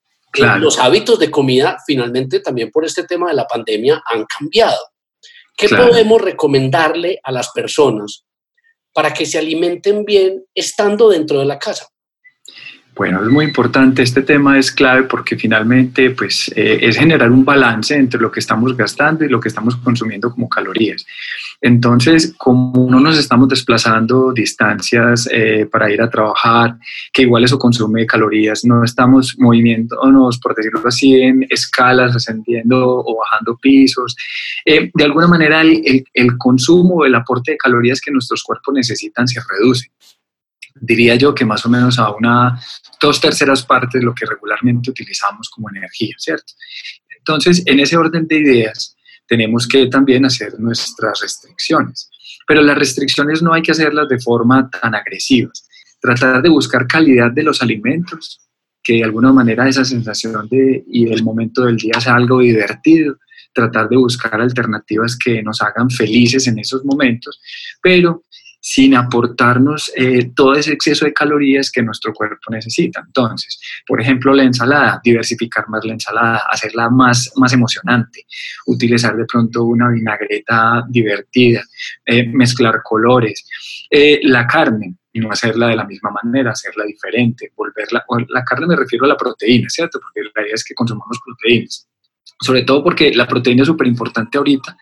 Los 0.58 0.78
hábitos 0.78 1.18
de 1.18 1.30
comida 1.30 1.76
finalmente 1.86 2.40
también 2.40 2.70
por 2.70 2.84
este 2.84 3.04
tema 3.04 3.28
de 3.28 3.34
la 3.34 3.46
pandemia 3.46 4.02
han 4.04 4.24
cambiado. 4.24 4.78
¿Qué 5.56 5.68
podemos 5.68 6.20
recomendarle 6.20 7.20
a 7.22 7.30
las 7.30 7.50
personas 7.50 8.24
para 8.92 9.12
que 9.12 9.26
se 9.26 9.38
alimenten 9.38 10.04
bien 10.04 10.44
estando 10.54 11.08
dentro 11.08 11.38
de 11.38 11.44
la 11.44 11.58
casa? 11.58 11.86
Bueno, 12.96 13.24
es 13.24 13.28
muy 13.28 13.46
importante, 13.46 14.02
este 14.02 14.22
tema 14.22 14.56
es 14.56 14.70
clave 14.70 15.02
porque 15.02 15.36
finalmente 15.36 16.10
pues, 16.10 16.48
eh, 16.54 16.78
es 16.80 16.96
generar 16.96 17.28
un 17.32 17.44
balance 17.44 17.92
entre 17.92 18.20
lo 18.20 18.30
que 18.30 18.38
estamos 18.38 18.76
gastando 18.76 19.24
y 19.24 19.28
lo 19.28 19.40
que 19.40 19.48
estamos 19.48 19.74
consumiendo 19.74 20.30
como 20.30 20.48
calorías. 20.48 21.04
Entonces, 21.60 22.34
como 22.36 22.88
no 22.88 23.00
nos 23.00 23.18
estamos 23.18 23.48
desplazando 23.48 24.32
distancias 24.32 25.28
eh, 25.32 25.66
para 25.70 25.90
ir 25.90 26.00
a 26.02 26.08
trabajar, 26.08 26.76
que 27.12 27.22
igual 27.22 27.42
eso 27.42 27.58
consume 27.58 28.06
calorías, 28.06 28.64
no 28.64 28.84
estamos 28.84 29.34
moviéndonos, 29.38 30.38
por 30.38 30.54
decirlo 30.54 30.82
así, 30.86 31.20
en 31.20 31.44
escalas, 31.50 32.14
ascendiendo 32.14 33.02
o 33.04 33.16
bajando 33.18 33.56
pisos, 33.56 34.14
eh, 34.64 34.92
de 34.94 35.04
alguna 35.04 35.26
manera 35.26 35.62
el, 35.62 36.04
el 36.14 36.38
consumo, 36.38 37.04
el 37.04 37.16
aporte 37.16 37.52
de 37.52 37.56
calorías 37.56 38.00
que 38.00 38.12
nuestros 38.12 38.44
cuerpos 38.44 38.72
necesitan 38.72 39.26
se 39.26 39.40
reduce 39.40 39.90
diría 40.80 41.14
yo 41.14 41.34
que 41.34 41.44
más 41.44 41.64
o 41.66 41.68
menos 41.68 41.98
a 41.98 42.10
una 42.10 42.60
dos 43.00 43.20
terceras 43.20 43.64
partes 43.64 44.00
de 44.00 44.04
lo 44.04 44.14
que 44.14 44.26
regularmente 44.26 44.90
utilizamos 44.90 45.48
como 45.50 45.70
energía, 45.70 46.14
¿cierto? 46.18 46.52
Entonces, 47.18 47.62
en 47.66 47.80
ese 47.80 47.96
orden 47.96 48.26
de 48.26 48.38
ideas, 48.38 48.96
tenemos 49.26 49.66
que 49.66 49.86
también 49.86 50.24
hacer 50.24 50.58
nuestras 50.58 51.20
restricciones. 51.20 52.10
Pero 52.46 52.62
las 52.62 52.78
restricciones 52.78 53.42
no 53.42 53.54
hay 53.54 53.62
que 53.62 53.72
hacerlas 53.72 54.08
de 54.08 54.18
forma 54.18 54.68
tan 54.68 54.94
agresiva. 54.94 55.50
Tratar 56.00 56.42
de 56.42 56.50
buscar 56.50 56.86
calidad 56.86 57.30
de 57.30 57.42
los 57.42 57.62
alimentos, 57.62 58.40
que 58.82 58.94
de 58.94 59.04
alguna 59.04 59.32
manera 59.32 59.66
esa 59.66 59.84
sensación 59.84 60.46
de 60.48 60.84
y 60.86 61.10
el 61.10 61.24
momento 61.24 61.64
del 61.64 61.78
día 61.78 61.98
sea 62.00 62.16
algo 62.16 62.40
divertido, 62.40 63.16
tratar 63.54 63.88
de 63.88 63.96
buscar 63.96 64.38
alternativas 64.40 65.16
que 65.16 65.42
nos 65.42 65.62
hagan 65.62 65.88
felices 65.88 66.46
en 66.48 66.58
esos 66.58 66.84
momentos, 66.84 67.40
pero 67.80 68.24
sin 68.66 68.94
aportarnos 68.94 69.92
eh, 69.94 70.30
todo 70.34 70.54
ese 70.54 70.72
exceso 70.72 71.04
de 71.04 71.12
calorías 71.12 71.70
que 71.70 71.82
nuestro 71.82 72.14
cuerpo 72.14 72.50
necesita. 72.50 73.02
Entonces, 73.06 73.60
por 73.86 74.00
ejemplo, 74.00 74.32
la 74.32 74.42
ensalada, 74.42 75.02
diversificar 75.04 75.68
más 75.68 75.84
la 75.84 75.92
ensalada, 75.92 76.40
hacerla 76.48 76.88
más, 76.88 77.30
más 77.36 77.52
emocionante, 77.52 78.24
utilizar 78.64 79.14
de 79.18 79.26
pronto 79.26 79.64
una 79.64 79.90
vinagreta 79.90 80.82
divertida, 80.88 81.62
eh, 82.06 82.26
mezclar 82.26 82.80
colores. 82.82 83.46
Eh, 83.90 84.20
la 84.22 84.46
carne, 84.46 84.96
no 85.12 85.30
hacerla 85.30 85.68
de 85.68 85.76
la 85.76 85.84
misma 85.84 86.10
manera, 86.22 86.52
hacerla 86.52 86.86
diferente, 86.86 87.52
volverla, 87.54 88.02
la 88.30 88.44
carne 88.44 88.66
me 88.66 88.76
refiero 88.76 89.04
a 89.04 89.08
la 89.08 89.16
proteína, 89.18 89.68
¿cierto? 89.68 90.00
Porque 90.00 90.22
la 90.34 90.42
idea 90.42 90.54
es 90.54 90.64
que 90.64 90.72
consumamos 90.72 91.20
proteínas, 91.22 91.86
sobre 92.40 92.62
todo 92.62 92.82
porque 92.82 93.12
la 93.12 93.28
proteína 93.28 93.60
es 93.60 93.68
súper 93.68 93.88
importante 93.88 94.38
ahorita 94.38 94.74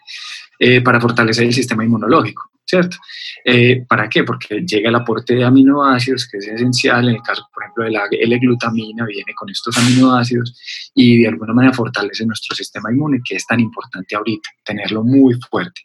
para 0.85 1.01
fortalecer 1.01 1.45
el 1.47 1.53
sistema 1.53 1.85
inmunológico. 1.85 2.53
¿cierto? 2.73 2.97
Eh, 3.45 3.85
¿Para 3.89 4.09
qué? 4.09 4.25
Porque 4.25 4.63
llega 4.63 4.89
el 4.89 4.95
aporte 4.95 5.35
de 5.35 5.45
aminoácidos, 5.45 6.27
que 6.27 6.39
es 6.39 6.47
esencial, 6.47 7.09
en 7.09 7.17
el 7.17 7.23
caso, 7.23 7.47
por 7.53 7.63
ejemplo, 7.63 7.85
de 7.85 7.91
la 7.91 8.05
L-glutamina, 8.11 9.05
viene 9.05 9.35
con 9.35 9.51
estos 9.51 9.77
aminoácidos 9.77 10.91
y 10.95 11.23
de 11.23 11.29
alguna 11.29 11.53
manera 11.53 11.75
fortalece 11.75 12.25
nuestro 12.25 12.55
sistema 12.57 12.91
inmune, 12.91 13.21
que 13.25 13.37
es 13.37 13.47
tan 13.47 13.61
importante 13.61 14.17
ahorita, 14.17 14.49
tenerlo 14.65 15.05
muy 15.05 15.35
fuerte. 15.51 15.83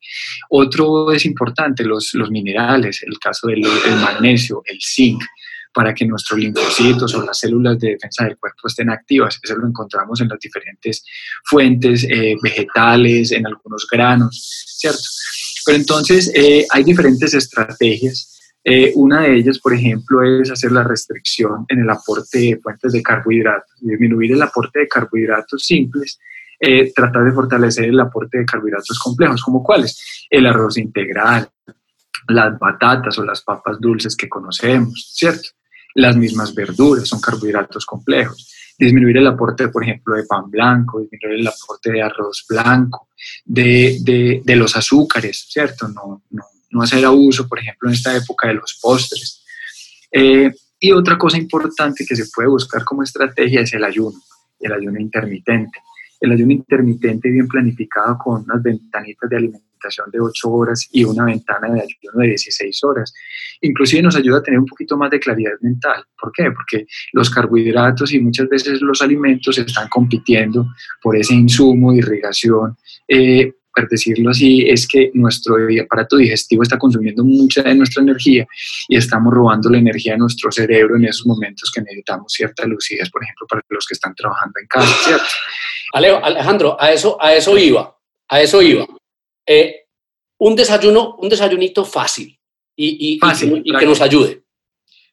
Otro 0.50 1.12
es 1.12 1.26
importante, 1.26 1.84
los, 1.84 2.14
los 2.14 2.32
minerales, 2.32 3.04
el 3.04 3.18
caso 3.20 3.48
del 3.48 3.62
magnesio, 4.02 4.62
el 4.66 4.80
zinc, 4.82 5.22
para 5.74 5.94
que 5.94 6.06
nuestros 6.06 6.40
linfocitos 6.40 7.14
o 7.16 7.26
las 7.26 7.40
células 7.40 7.80
de 7.80 7.92
defensa 7.92 8.26
del 8.26 8.38
cuerpo 8.38 8.68
estén 8.68 8.90
activas. 8.90 9.40
Eso 9.42 9.56
lo 9.56 9.68
encontramos 9.68 10.22
en 10.22 10.30
las 10.30 10.40
diferentes 10.40 11.04
fuentes 11.44 12.06
eh, 12.10 12.36
vegetales, 12.42 13.32
en 13.32 13.46
algunos 13.48 13.88
granos, 13.90 14.66
¿cierto? 14.78 15.04
Pero 15.66 15.78
entonces 15.78 16.32
eh, 16.34 16.66
hay 16.70 16.84
diferentes 16.84 17.34
estrategias. 17.34 18.34
Eh, 18.64 18.92
una 18.96 19.22
de 19.22 19.36
ellas, 19.36 19.60
por 19.60 19.74
ejemplo, 19.74 20.22
es 20.24 20.52
hacer 20.52 20.72
la 20.72 20.84
restricción 20.84 21.66
en 21.70 21.80
el 21.80 21.90
aporte 21.90 22.40
de 22.40 22.60
fuentes 22.62 22.92
de 22.92 23.02
carbohidratos, 23.02 23.78
disminuir 23.80 24.34
el 24.34 24.42
aporte 24.42 24.80
de 24.80 24.88
carbohidratos 24.88 25.64
simples, 25.64 26.20
eh, 26.60 26.92
tratar 26.94 27.24
de 27.24 27.32
fortalecer 27.32 27.86
el 27.86 28.00
aporte 28.00 28.40
de 28.40 28.46
carbohidratos 28.46 28.98
complejos, 29.00 29.44
como 29.44 29.64
cuáles, 29.64 30.26
el 30.30 30.46
arroz 30.48 30.78
integral, 30.78 31.50
las 32.28 32.58
batatas 32.58 33.18
o 33.20 33.24
las 33.24 33.42
papas 33.42 33.80
dulces 33.80 34.16
que 34.16 34.28
conocemos, 34.28 35.12
¿cierto? 35.14 35.50
Las 35.98 36.16
mismas 36.16 36.54
verduras 36.54 37.08
son 37.08 37.20
carbohidratos 37.20 37.86
complejos 37.86 38.54
disminuir 38.78 39.18
el 39.18 39.28
aporte, 39.28 39.70
por 39.70 39.84
ejemplo, 39.84 40.16
de 40.16 40.24
pan 40.24 40.50
blanco, 40.50 41.00
disminuir 41.00 41.40
el 41.40 41.48
aporte 41.48 41.92
de 41.92 42.02
arroz 42.02 42.46
blanco, 42.48 43.10
de, 43.46 44.42
de, 44.44 44.56
los 44.56 44.76
azúcares, 44.76 45.48
¿cierto? 45.50 45.88
No, 45.88 46.24
no, 46.30 46.44
no, 46.72 46.82
hacer 46.82 47.04
abuso, 47.04 47.48
por 47.48 47.60
ejemplo, 47.60 47.90
en 47.90 47.96
esta 47.96 48.16
época 48.16 48.48
de 48.48 48.56
los 48.56 48.78
postres. 48.82 49.44
Eh, 50.12 50.52
y 50.80 50.92
otra 50.92 51.18
cosa 51.18 51.38
importante 51.38 52.06
que 52.08 52.16
se 52.16 52.30
puede 52.34 52.50
buscar 52.50 52.84
como 52.84 53.04
estrategia 53.04 53.62
es 53.62 53.74
el 53.74 53.84
ayuno, 53.84 54.22
el 54.60 54.74
ayuno 54.74 55.00
intermitente. 55.00 55.80
El 56.20 56.32
ayuno 56.32 56.52
intermitente 56.52 57.30
bien 57.30 57.48
planificado 57.48 58.18
con 58.18 58.44
unas 58.44 58.62
ventanitas 58.62 59.30
de 59.30 59.38
de 60.12 60.20
8 60.20 60.50
horas 60.50 60.88
y 60.92 61.04
una 61.04 61.26
ventana 61.26 61.68
de 61.74 61.82
ayuno 61.82 62.22
de 62.22 62.28
16 62.28 62.84
horas. 62.84 63.14
Inclusive 63.62 64.02
nos 64.02 64.16
ayuda 64.16 64.40
a 64.40 64.44
tener 64.44 64.60
un 64.60 64.66
poquito 64.66 64.98
más 64.98 65.10
de 65.10 65.20
claridad 65.20 65.54
mental. 65.62 66.04
¿Por 66.20 66.32
qué? 66.32 66.52
Porque 66.52 66.86
los 67.14 67.30
carbohidratos 67.30 68.14
y 68.14 68.20
muchas 68.20 68.48
veces 68.50 68.82
los 68.82 69.02
alimentos 69.02 69.58
están 69.58 69.88
compitiendo 69.90 70.68
por 71.02 71.16
ese 71.16 71.34
insumo 71.34 71.94
irrigación. 71.94 72.78
Eh, 73.08 73.54
por 73.78 73.88
decirlo 73.88 74.32
así, 74.32 74.68
es 74.68 74.88
que 74.88 75.12
nuestro 75.14 75.56
aparato 75.84 76.18
digestivo 76.18 76.64
está 76.64 76.80
consumiendo 76.80 77.24
mucha 77.24 77.62
de 77.62 77.76
nuestra 77.76 78.02
energía 78.02 78.48
y 78.88 78.98
estamos 78.98 79.32
robando 79.32 79.70
la 79.70 79.78
energía 79.78 80.14
de 80.14 80.18
nuestro 80.18 80.52
cerebro 80.52 80.96
en 80.96 81.06
esos 81.06 81.28
momentos 81.28 81.72
que 81.72 81.82
necesitamos 81.82 82.34
cierta 82.34 82.66
lucidez, 82.66 83.10
por 83.12 83.24
ejemplo, 83.24 83.46
para 83.48 83.62
los 83.70 83.86
que 83.86 83.94
están 83.94 84.16
trabajando 84.16 84.60
en 84.60 84.68
casa, 84.68 84.96
¿cierto? 85.04 85.26
Alejandro, 85.94 86.76
a 86.80 86.92
eso, 86.92 87.22
a 87.22 87.34
eso 87.36 87.56
iba, 87.56 87.96
a 88.28 88.42
eso 88.42 88.62
iba. 88.64 88.88
Eh, 89.48 89.86
un 90.40 90.56
desayuno, 90.56 91.16
un 91.16 91.30
desayunito 91.30 91.86
fácil 91.86 92.38
y, 92.76 93.18
que, 93.18 93.86
nos 93.86 94.02
ayude. 94.02 94.44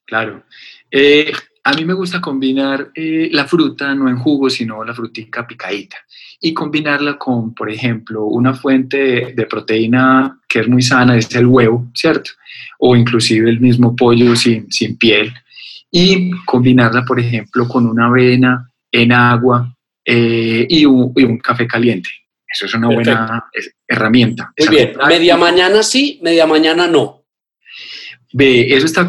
Claro. 0.04 0.44
Eh, 0.90 1.32
a 1.62 1.72
mí 1.72 1.84
me 1.84 1.94
gusta 1.94 2.20
combinar 2.20 2.90
eh, 2.94 3.30
la 3.32 3.46
fruta, 3.46 3.94
no 3.94 4.08
en 4.08 4.18
jugo, 4.18 4.50
sino 4.50 4.84
la 4.84 4.92
frutica 4.92 5.46
picadita. 5.46 5.96
Y 6.40 6.52
combinarla 6.52 7.16
con, 7.16 7.54
por 7.54 7.70
ejemplo, 7.70 8.24
una 8.24 8.52
fuente 8.52 9.32
de, 9.34 9.46
proteína 9.46 10.40
que 10.46 10.60
es 10.60 10.68
muy 10.68 10.82
sana, 10.82 11.16
es 11.16 11.34
el 11.34 11.46
huevo, 11.46 11.90
¿cierto? 11.94 12.32
O 12.80 12.94
inclusive 12.94 13.48
el 13.48 13.60
mismo 13.60 13.96
pollo 13.96 14.36
sin, 14.36 14.70
sin 14.70 14.98
piel. 14.98 15.32
Y 15.90 16.32
combinarla, 16.44 17.04
por 17.04 17.18
ejemplo, 17.18 17.66
con 17.66 17.86
una 17.86 18.06
avena 18.06 18.70
en 18.90 19.12
agua 19.12 19.74
y 20.06 20.84
un 20.84 21.38
café 21.38 21.66
caliente. 21.66 22.10
Eso 22.54 22.66
es 22.66 22.74
una 22.74 22.88
buena 22.88 23.44
herramienta. 23.86 24.52
Muy 24.58 24.68
bien, 24.68 24.92
media 25.08 25.36
mañana 25.36 25.82
sí, 25.82 26.20
media 26.22 26.46
mañana 26.46 26.86
no. 26.86 27.24
Ve, 28.36 28.74
eso, 28.74 28.86
está 28.86 29.06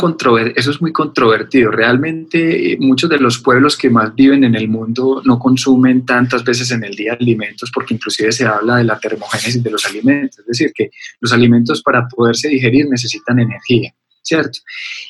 eso 0.56 0.72
es 0.72 0.82
muy 0.82 0.92
controvertido. 0.92 1.72
Realmente 1.72 2.74
eh, 2.74 2.78
muchos 2.80 3.10
de 3.10 3.18
los 3.18 3.40
pueblos 3.40 3.76
que 3.76 3.90
más 3.90 4.14
viven 4.14 4.44
en 4.44 4.54
el 4.54 4.68
mundo 4.68 5.22
no 5.26 5.40
consumen 5.40 6.06
tantas 6.06 6.44
veces 6.44 6.70
en 6.72 6.84
el 6.84 6.96
día 6.96 7.14
alimentos 7.14 7.72
porque 7.74 7.96
inclusive 7.96 8.32
se 8.32 8.46
habla 8.46 8.78
de 8.78 8.84
la 8.84 9.00
termogénesis 9.00 9.64
de 9.64 9.72
los 9.72 9.84
alimentos. 9.88 10.40
Es 10.40 10.46
decir, 10.46 10.72
que 10.76 10.92
los 11.20 11.34
alimentos 11.34 11.82
para 11.82 12.08
poderse 12.08 12.50
digerir 12.50 12.88
necesitan 12.88 13.40
energía. 13.40 13.94
¿cierto? 14.26 14.60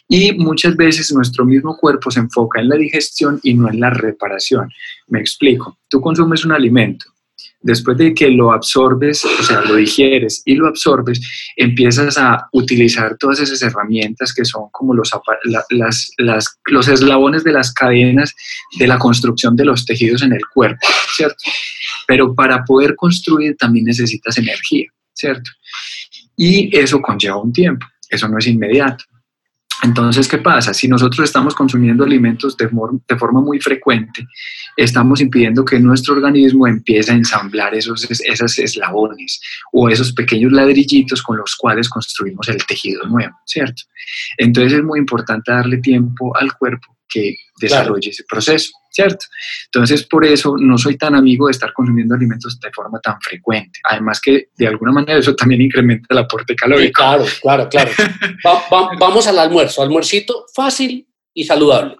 Y 0.07 0.33
muchas 0.33 0.75
veces 0.75 1.11
nuestro 1.13 1.45
mismo 1.45 1.77
cuerpo 1.77 2.11
se 2.11 2.19
enfoca 2.19 2.59
en 2.59 2.69
la 2.69 2.75
digestión 2.75 3.39
y 3.43 3.53
no 3.53 3.69
en 3.69 3.79
la 3.79 3.89
reparación. 3.89 4.69
Me 5.07 5.19
explico. 5.19 5.79
Tú 5.89 6.01
consumes 6.01 6.45
un 6.45 6.51
alimento, 6.51 7.05
Después 7.65 7.97
de 7.97 8.13
que 8.13 8.29
lo 8.29 8.51
absorbes, 8.51 9.25
o 9.25 9.43
sea, 9.43 9.61
lo 9.61 9.73
digieres 9.73 10.43
y 10.45 10.53
lo 10.53 10.67
absorbes, 10.67 11.19
empiezas 11.55 12.15
a 12.15 12.47
utilizar 12.51 13.17
todas 13.17 13.39
esas 13.39 13.59
herramientas 13.63 14.31
que 14.35 14.45
son 14.45 14.69
como 14.71 14.93
los, 14.93 15.09
los 16.67 16.87
eslabones 16.87 17.43
de 17.43 17.51
las 17.51 17.73
cadenas 17.73 18.35
de 18.77 18.85
la 18.85 18.99
construcción 18.99 19.55
de 19.55 19.65
los 19.65 19.83
tejidos 19.83 20.21
en 20.21 20.33
el 20.33 20.41
cuerpo, 20.53 20.87
¿cierto? 21.15 21.43
Pero 22.05 22.35
para 22.35 22.63
poder 22.63 22.95
construir 22.95 23.57
también 23.57 23.85
necesitas 23.85 24.37
energía, 24.37 24.85
¿cierto? 25.11 25.49
Y 26.37 26.69
eso 26.77 27.01
conlleva 27.01 27.41
un 27.41 27.51
tiempo, 27.51 27.87
eso 28.11 28.27
no 28.27 28.37
es 28.37 28.45
inmediato. 28.45 29.05
Entonces, 29.85 30.27
¿qué 30.27 30.39
pasa? 30.39 30.73
Si 30.73 30.87
nosotros 30.87 31.25
estamos 31.25 31.53
consumiendo 31.53 32.03
alimentos 32.03 32.57
de, 32.57 32.67
forma 33.19 33.39
muy 33.39 33.59
frecuente, 33.59 34.27
estamos 34.75 35.21
impidiendo 35.21 35.63
que 35.63 35.79
nuestro 35.79 36.15
organismo 36.15 36.65
empiece 36.65 37.11
a 37.11 37.15
ensamblar 37.15 37.75
esos, 37.75 38.03
eslabones 38.57 39.39
o 39.71 39.87
esos 39.87 40.11
pequeños 40.11 40.51
ladrillitos 40.51 41.21
con 41.21 41.37
los 41.37 41.55
cuales 41.55 41.87
construimos 41.87 42.49
el 42.49 42.65
tejido 42.65 43.05
nuevo, 43.05 43.35
¿cierto? 43.45 43.83
Entonces 44.39 44.73
es 44.73 44.83
muy 44.83 44.97
importante 44.97 45.51
darle 45.51 45.77
tiempo 45.77 46.35
al 46.35 46.51
cuerpo 46.53 46.94
que 47.07 47.35
desarrolle 47.59 48.09
ese 48.09 48.23
proceso, 48.27 48.71
¿cierto? 48.91 49.25
Entonces, 49.65 50.05
por 50.05 50.25
eso 50.25 50.55
no 50.59 50.77
soy 50.77 50.97
tan 50.97 51.15
amigo 51.15 51.47
de 51.47 51.51
estar 51.51 51.71
consumiendo 51.73 52.15
alimentos 52.15 52.59
de 52.59 52.71
forma 52.71 52.99
tan 52.99 53.19
frecuente. 53.21 53.79
Además 53.89 54.19
que 54.21 54.49
de 54.57 54.67
alguna 54.67 54.91
manera 54.91 55.19
eso 55.19 55.35
también 55.35 55.61
incrementa 55.61 56.07
el 56.09 56.17
aporte 56.17 56.55
calórico. 56.55 57.01
claro, 57.01 57.25
claro, 57.41 57.69
claro. 57.69 57.91
vamos 58.99 59.27
al 59.27 59.39
almuerzo, 59.39 59.81
almuercito 59.81 60.45
fácil 60.53 61.07
y 61.33 61.43
saludable. 61.43 61.97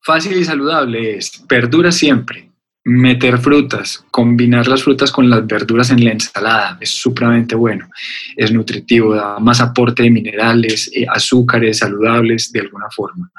Fácil 0.00 0.36
y 0.38 0.44
saludable 0.44 1.16
es 1.16 1.44
verduras 1.48 1.96
siempre, 1.96 2.47
meter 2.84 3.38
frutas, 3.38 4.04
combinar 4.10 4.66
las 4.66 4.82
frutas 4.82 5.12
con 5.12 5.28
las 5.28 5.46
verduras 5.46 5.90
en 5.90 6.04
la 6.04 6.12
ensalada 6.12 6.78
es 6.80 6.90
supremamente 6.90 7.54
bueno, 7.54 7.90
es 8.36 8.50
nutritivo, 8.50 9.14
da 9.14 9.38
más 9.38 9.60
aporte 9.60 10.04
de 10.04 10.10
minerales, 10.10 10.90
eh, 10.94 11.04
azúcares 11.08 11.78
saludables 11.78 12.50
de 12.50 12.60
alguna 12.60 12.86
forma. 12.90 13.30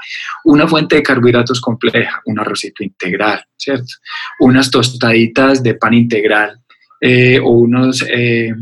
Una 0.46 0.68
fuente 0.68 0.98
de 0.98 1.04
carbohidratos 1.04 1.62
compleja, 1.62 2.22
un 2.26 2.40
arrocito 2.40 2.84
integral, 2.84 3.44
¿cierto? 3.58 3.94
Unas 4.40 4.70
tostaditas 4.70 5.64
de 5.64 5.76
pan 5.76 5.94
integral 5.94 6.60
eh, 7.02 7.40
o 7.40 7.50
unos... 7.50 8.06
Eh, 8.08 8.54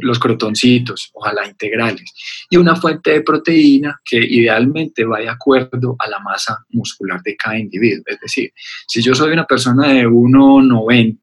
los 0.00 0.18
crotoncitos, 0.18 1.10
ojalá 1.12 1.46
integrales, 1.46 2.12
y 2.48 2.56
una 2.56 2.76
fuente 2.76 3.12
de 3.12 3.22
proteína 3.22 4.00
que 4.04 4.16
idealmente 4.16 5.04
vaya 5.04 5.22
de 5.24 5.30
acuerdo 5.30 5.96
a 5.98 6.08
la 6.08 6.18
masa 6.20 6.58
muscular 6.70 7.20
de 7.22 7.36
cada 7.36 7.58
individuo. 7.58 8.04
Es 8.06 8.20
decir, 8.20 8.52
si 8.86 9.02
yo 9.02 9.14
soy 9.14 9.32
una 9.32 9.46
persona 9.46 9.88
de 9.88 10.06
1,90 10.06 11.18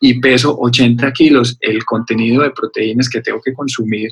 y 0.00 0.20
peso 0.20 0.56
80 0.58 1.12
kilos, 1.12 1.56
el 1.60 1.84
contenido 1.84 2.42
de 2.42 2.50
proteínas 2.50 3.08
que 3.08 3.20
tengo 3.20 3.40
que 3.40 3.52
consumir 3.52 4.10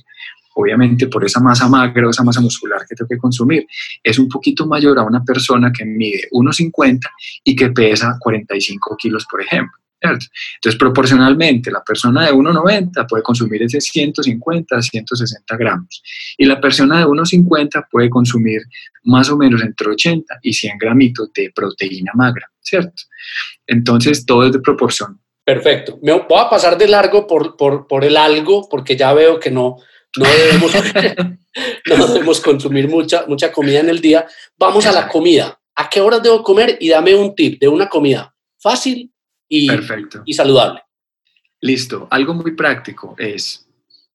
obviamente 0.61 1.07
por 1.07 1.25
esa 1.25 1.41
masa 1.41 1.69
magra 1.69 2.11
esa 2.11 2.25
masa 2.25 2.41
muscular 2.41 2.81
que 2.89 2.97
tengo 2.97 3.09
que 3.09 3.19
consumir, 3.19 3.65
es 4.03 4.19
un 4.19 4.29
poquito 4.29 4.67
mayor 4.67 4.99
a 4.99 5.05
una 5.05 5.23
persona 5.23 5.71
que 5.73 5.85
mide 5.85 6.29
1,50 6.33 7.01
y 7.45 7.55
que 7.55 7.71
pesa 7.71 8.17
45 8.19 8.97
kilos, 8.97 9.25
por 9.31 9.41
ejemplo. 9.41 9.79
Entonces, 10.01 10.79
proporcionalmente, 10.79 11.71
la 11.71 11.83
persona 11.83 12.27
de 12.27 12.33
1,90 12.33 13.07
puede 13.09 13.23
consumir 13.23 13.63
ese 13.63 13.81
150 13.81 14.81
160 14.81 15.57
gramos 15.57 16.03
y 16.37 16.45
la 16.45 16.61
persona 16.61 17.01
de 17.01 17.07
1,50 17.07 17.87
puede 17.91 18.09
consumir 18.09 18.63
más 19.05 19.29
o 19.31 19.37
menos 19.37 19.63
entre 19.63 19.91
80 19.91 20.39
y 20.43 20.53
100 20.53 20.79
gramitos 20.79 21.33
de 21.33 21.51
proteína 21.55 22.13
magra, 22.15 22.51
¿cierto? 22.61 23.03
Entonces, 23.67 24.25
todo 24.25 24.47
es 24.47 24.53
de 24.53 24.61
proporción. 24.61 25.21
Perfecto. 25.45 25.99
Me 26.03 26.13
voy 26.13 26.39
a 26.39 26.51
pasar 26.51 26.77
de 26.77 26.89
largo 26.89 27.27
por, 27.27 27.57
por, 27.57 27.87
por 27.87 28.05
el 28.05 28.17
algo 28.17 28.69
porque 28.69 28.97
ya 28.97 29.13
veo 29.15 29.41
que 29.41 29.51
no, 29.51 29.79
no, 30.17 30.27
debemos, 30.27 30.73
no 31.87 32.07
debemos 32.07 32.41
consumir 32.41 32.89
mucha, 32.89 33.25
mucha 33.27 33.51
comida 33.51 33.81
en 33.81 33.89
el 33.89 34.01
día. 34.01 34.27
Vamos 34.59 34.87
a 34.87 34.93
la 34.93 35.09
comida. 35.09 35.59
¿A 35.75 35.89
qué 35.89 36.01
horas 36.01 36.23
debo 36.23 36.43
comer? 36.43 36.77
Y 36.81 36.91
dame 36.91 37.15
un 37.15 37.35
tip 37.35 37.59
de 37.61 37.69
una 37.69 37.89
comida 37.89 38.35
fácil 38.61 39.13
y, 39.49 39.67
Perfecto. 39.67 40.23
y 40.25 40.35
saludable. 40.35 40.83
Listo. 41.61 42.07
Algo 42.11 42.35
muy 42.35 42.53
práctico 42.53 43.15
es 43.19 43.67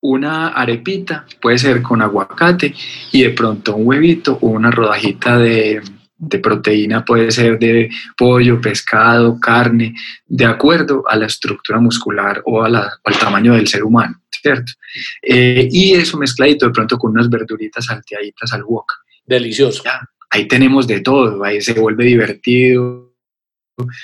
una 0.01 0.49
arepita, 0.49 1.25
puede 1.41 1.57
ser 1.57 1.81
con 1.81 2.01
aguacate 2.01 2.73
y 3.11 3.23
de 3.23 3.29
pronto 3.29 3.75
un 3.75 3.87
huevito 3.87 4.37
o 4.41 4.47
una 4.47 4.69
rodajita 4.69 5.37
de, 5.37 5.81
de 6.17 6.39
proteína, 6.39 7.03
puede 7.03 7.31
ser 7.31 7.59
de 7.59 7.89
pollo, 8.17 8.59
pescado, 8.61 9.39
carne, 9.39 9.95
de 10.25 10.45
acuerdo 10.45 11.03
a 11.07 11.15
la 11.15 11.25
estructura 11.25 11.79
muscular 11.79 12.41
o, 12.45 12.63
al 12.63 12.91
tamaño 13.19 13.53
del 13.53 13.67
ser 13.67 13.83
humano, 13.83 14.21
¿cierto? 14.29 14.73
Eh, 15.21 15.67
y 15.71 15.93
eso 15.93 16.17
mezcladito 16.17 16.65
de 16.65 16.73
pronto 16.73 16.97
con 16.97 17.11
unas 17.11 17.29
verduritas 17.29 17.85
salteaditas 17.85 18.53
al 18.53 18.63
wok. 18.63 18.91
Delicioso. 19.25 19.83
ahí 20.29 20.47
tenemos 20.47 20.85
de 20.85 20.99
todo, 20.99 21.43
ahí 21.43 21.61
se 21.61 21.73
vuelve 21.79 22.05
divertido, 22.05 23.12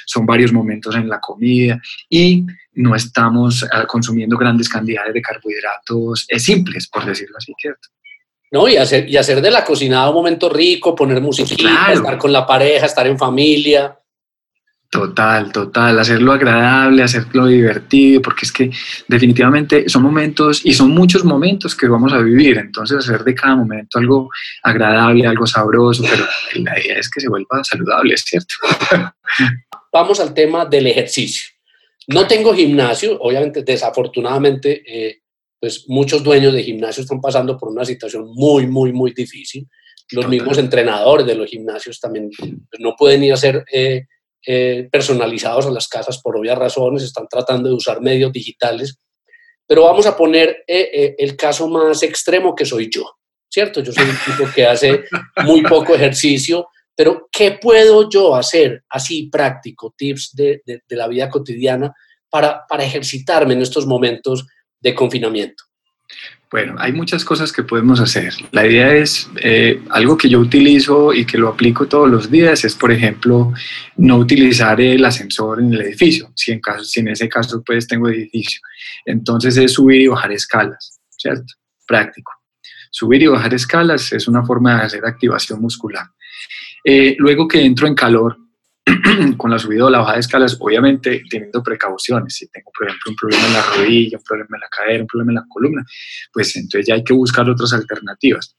son 0.06 0.26
varios 0.26 0.52
momentos 0.52 0.96
en 0.96 1.08
la 1.08 1.20
comida 1.20 1.80
y 2.10 2.46
no 2.74 2.96
estamos 2.96 3.66
ah, 3.72 3.86
consumiendo 3.86 4.38
grandes 4.38 4.70
cantidades 4.70 5.14
de 5.14 5.22
carbohidratos 5.22 6.26
eh, 6.28 6.40
simples, 6.40 6.88
por 6.88 7.06
decirlo 7.06 7.38
así, 7.38 7.54
¿cierto? 7.58 7.90
No, 8.52 8.68
y 8.68 8.78
hacer, 8.78 9.08
y 9.08 9.16
hacer 9.16 9.42
de 9.42 9.52
la 9.52 9.64
cocinada 9.64 10.10
un 10.10 10.16
momento 10.16 10.50
rico, 10.50 10.96
poner 10.96 11.22
música, 11.22 11.94
estar 11.94 12.18
con 12.18 12.32
la 12.32 12.48
pareja, 12.48 12.88
estar 12.88 13.06
en 13.06 13.18
familia. 13.18 13.99
Total, 14.92 15.52
total, 15.52 16.00
hacerlo 16.00 16.32
agradable, 16.34 17.04
hacerlo 17.04 17.46
divertido, 17.46 18.24
porque 18.24 18.48
es 18.48 18.52
que 18.52 18.72
definitivamente 19.08 19.88
son 19.88 20.02
momentos 20.02 20.66
y 20.66 20.74
son 20.74 20.90
muchos 20.90 21.24
momentos 21.24 21.76
que 21.76 21.88
vamos 21.88 22.12
a 22.12 22.18
vivir, 22.18 22.58
entonces 22.58 22.98
hacer 22.98 23.24
de 23.24 23.36
cada 23.36 23.56
momento 23.56 24.00
algo 24.00 24.32
agradable, 24.64 25.28
algo 25.28 25.46
sabroso, 25.46 26.04
pero 26.10 26.26
la 26.64 26.80
idea 26.80 26.98
es 26.98 27.08
que 27.08 27.22
se 27.22 27.30
vuelva 27.30 27.64
saludable, 27.64 28.16
es 28.16 28.24
cierto. 28.24 28.56
Vamos 29.94 30.20
al 30.20 30.34
tema 30.34 30.66
del 30.66 30.88
ejercicio. 30.88 31.52
No 32.08 32.26
tengo 32.26 32.56
gimnasio, 32.56 33.20
obviamente, 33.20 33.62
desafortunadamente, 33.62 34.82
eh, 34.88 35.20
pues 35.60 35.86
muchos 35.88 36.24
dueños 36.24 36.54
de 36.54 36.64
gimnasio 36.64 37.04
están 37.04 37.22
pasando 37.22 37.56
por 37.58 37.70
una 37.70 37.86
situación 37.86 38.32
muy, 38.34 38.66
muy, 38.66 38.92
muy 38.92 39.14
difícil. 39.14 39.68
Los 40.12 40.28
mismos 40.28 40.58
entrenadores 40.58 41.28
de 41.28 41.36
los 41.36 41.48
gimnasios 41.48 42.00
también 42.00 42.32
pues, 42.40 42.52
no 42.80 42.96
pueden 42.98 43.24
ir 43.24 43.34
a 43.34 43.36
hacer... 43.36 43.64
Eh, 43.72 44.06
eh, 44.46 44.88
personalizados 44.92 45.66
a 45.66 45.72
las 45.72 45.88
casas 45.88 46.22
por 46.22 46.38
obvias 46.38 46.58
razones, 46.58 47.04
están 47.04 47.28
tratando 47.28 47.70
de 47.70 47.76
usar 47.76 48.02
medios 48.02 48.32
digitales, 48.32 48.98
pero 49.68 49.84
vamos 49.84 50.06
a 50.06 50.16
poner 50.16 50.64
eh, 50.68 50.90
eh, 50.94 51.16
el 51.18 51.36
caso 51.36 51.68
más 51.68 52.02
extremo 52.04 52.56
que 52.56 52.66
soy 52.66 52.90
yo, 52.92 53.06
¿cierto? 53.50 53.82
Yo 53.82 53.92
soy 53.92 54.06
un 54.06 54.18
tipo 54.26 54.50
que 54.54 54.66
hace 54.66 55.04
muy 55.44 55.62
poco 55.62 55.94
ejercicio, 55.94 56.68
pero 56.96 57.28
¿qué 57.32 57.60
puedo 57.62 58.10
yo 58.10 58.36
hacer 58.36 58.84
así 58.90 59.30
práctico, 59.30 59.94
tips 59.96 60.36
de, 60.36 60.62
de, 60.66 60.82
de 60.88 60.96
la 60.96 61.08
vida 61.08 61.30
cotidiana 61.30 61.94
para, 62.30 62.66
para 62.68 62.84
ejercitarme 62.84 63.54
en 63.54 63.62
estos 63.62 63.86
momentos 63.86 64.48
de 64.80 64.96
confinamiento? 64.96 65.64
Bueno, 66.52 66.76
hay 66.80 66.94
muchas 66.94 67.24
cosas 67.24 67.54
que 67.54 67.62
podemos 67.62 68.00
hacer. 68.00 68.34
La 68.52 68.66
idea 68.66 68.96
es, 68.96 69.30
eh, 69.44 69.84
algo 69.92 70.18
que 70.18 70.30
yo 70.30 70.40
utilizo 70.40 71.14
y 71.14 71.24
que 71.24 71.38
lo 71.38 71.48
aplico 71.48 71.88
todos 71.88 72.10
los 72.10 72.32
días 72.32 72.66
es, 72.66 72.74
por 72.74 72.92
ejemplo, 72.92 73.54
no 73.98 74.18
utilizar 74.18 74.82
el 74.82 75.06
ascensor 75.06 75.60
en 75.60 75.74
el 75.74 75.82
edificio, 75.82 76.32
si 76.36 76.52
en, 76.52 76.60
caso, 76.60 76.84
si 76.84 77.02
en 77.02 77.10
ese 77.10 77.30
caso 77.30 77.62
pues 77.64 77.88
tengo 77.88 78.10
edificio. 78.10 78.62
Entonces 79.06 79.58
es 79.58 79.74
subir 79.74 80.02
y 80.02 80.08
bajar 80.08 80.32
escalas, 80.32 81.00
¿cierto? 81.10 81.54
Práctico. 81.86 82.32
Subir 82.90 83.22
y 83.22 83.28
bajar 83.28 83.54
escalas 83.54 84.12
es 84.12 84.28
una 84.28 84.44
forma 84.44 84.80
de 84.80 84.86
hacer 84.86 85.06
activación 85.06 85.62
muscular. 85.62 86.08
Eh, 86.84 87.16
luego 87.20 87.48
que 87.48 87.64
entro 87.64 87.86
en 87.86 87.94
calor, 87.94 88.38
con 89.38 89.52
la 89.52 89.60
subida 89.60 89.86
o 89.86 89.90
la 89.90 90.00
bajada 90.00 90.16
de 90.16 90.22
escalas, 90.22 90.58
obviamente 90.60 91.24
teniendo 91.30 91.62
precauciones. 91.62 92.36
Si 92.36 92.48
tengo, 92.50 92.72
por 92.78 92.88
ejemplo, 92.88 93.12
un 93.12 93.16
problema 93.16 93.48
en 93.48 93.54
la 93.54 93.62
rodilla, 93.62 94.18
un 94.18 94.24
problema 94.24 94.58
en 94.58 94.62
la 94.62 94.70
cadera, 94.70 95.02
un 95.02 95.08
problema 95.08 95.32
en 95.32 95.36
la 95.36 95.46
columna, 95.50 95.86
pues 96.32 96.56
entonces 96.56 96.88
ya 96.88 96.96
hay 96.96 97.04
que 97.04 97.14
buscar 97.14 97.50
otras 97.50 97.74
alternativas. 97.74 98.56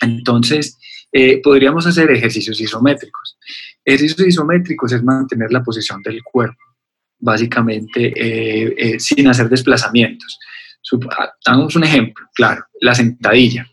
Entonces, 0.00 0.78
eh, 1.12 1.40
podríamos 1.42 1.86
hacer 1.86 2.10
ejercicios 2.10 2.60
isométricos. 2.60 3.38
Ejercicios 3.84 4.28
isométricos 4.28 4.92
es 4.92 5.02
mantener 5.02 5.52
la 5.52 5.62
posición 5.62 6.02
del 6.02 6.22
cuerpo, 6.22 6.62
básicamente 7.18 8.12
eh, 8.16 8.74
eh, 8.76 9.00
sin 9.00 9.28
hacer 9.28 9.48
desplazamientos. 9.48 10.38
Ah, 11.18 11.32
damos 11.44 11.74
un 11.74 11.84
ejemplo, 11.84 12.26
claro, 12.34 12.64
la 12.80 12.94
sentadilla. 12.94 13.66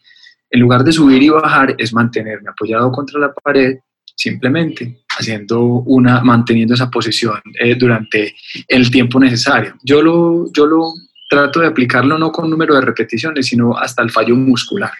En 0.50 0.62
lugar 0.62 0.84
de 0.84 0.92
subir 0.92 1.22
y 1.22 1.30
bajar, 1.30 1.76
es 1.78 1.94
mantenerme 1.94 2.50
apoyado 2.50 2.92
contra 2.92 3.20
la 3.20 3.34
pared 3.34 3.78
simplemente 4.16 5.03
haciendo 5.18 5.62
una, 5.62 6.22
manteniendo 6.22 6.74
esa 6.74 6.90
posición 6.90 7.40
eh, 7.60 7.76
durante 7.76 8.36
el 8.68 8.90
tiempo 8.90 9.20
necesario. 9.20 9.76
Yo 9.84 10.02
lo, 10.02 10.52
yo 10.52 10.66
lo 10.66 10.94
trato 11.30 11.60
de 11.60 11.68
aplicarlo 11.68 12.18
no 12.18 12.32
con 12.32 12.50
número 12.50 12.76
de 12.76 12.82
repeticiones, 12.82 13.48
sino 13.48 13.78
hasta 13.78 14.04
el 14.04 14.12
fallo 14.12 14.36
muscular. 14.36 14.92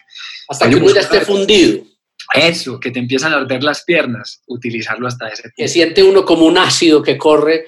Hasta 0.50 0.70
que 0.70 0.94
ya 0.94 1.02
esté 1.02 1.22
fundido. 1.22 1.84
Eso, 2.34 2.80
que 2.80 2.90
te 2.90 3.00
empiezan 3.00 3.34
a 3.34 3.38
arder 3.38 3.64
las 3.64 3.84
piernas, 3.84 4.42
utilizarlo 4.48 5.08
hasta 5.08 5.28
ese 5.28 5.44
tiempo. 5.44 5.56
Que 5.58 5.68
siente 5.68 6.04
uno 6.04 6.26
como 6.26 6.46
un 6.46 6.58
ácido 6.58 7.04
que 7.04 7.18
corre 7.18 7.66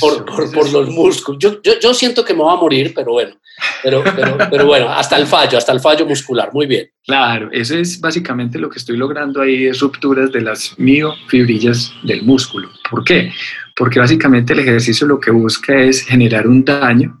por, 0.00 0.24
por, 0.52 0.72
los 0.72 0.90
músculos. 0.90 1.38
Yo, 1.40 1.62
yo, 1.62 1.78
yo, 1.80 1.94
siento 1.94 2.24
que 2.24 2.34
me 2.34 2.42
va 2.42 2.54
a 2.54 2.56
morir, 2.56 2.92
pero 2.94 3.12
bueno, 3.12 3.36
pero, 3.82 4.02
pero, 4.16 4.36
pero, 4.50 4.66
bueno, 4.66 4.88
hasta 4.88 5.16
el 5.16 5.26
fallo, 5.26 5.56
hasta 5.56 5.72
el 5.72 5.80
fallo 5.80 6.04
muscular, 6.04 6.50
muy 6.52 6.66
bien. 6.66 6.88
Claro, 7.04 7.48
eso 7.52 7.78
es 7.78 8.00
básicamente 8.00 8.58
lo 8.58 8.68
que 8.68 8.78
estoy 8.78 8.96
logrando 8.96 9.40
ahí, 9.40 9.66
es 9.66 9.78
rupturas 9.80 10.32
de 10.32 10.40
las 10.40 10.74
miofibrillas 10.78 11.92
del 12.02 12.24
músculo. 12.24 12.70
¿Por 12.90 13.04
qué? 13.04 13.32
Porque 13.76 14.00
básicamente 14.00 14.52
el 14.52 14.60
ejercicio 14.60 15.06
lo 15.06 15.20
que 15.20 15.30
busca 15.30 15.80
es 15.80 16.02
generar 16.02 16.48
un 16.48 16.64
daño 16.64 17.20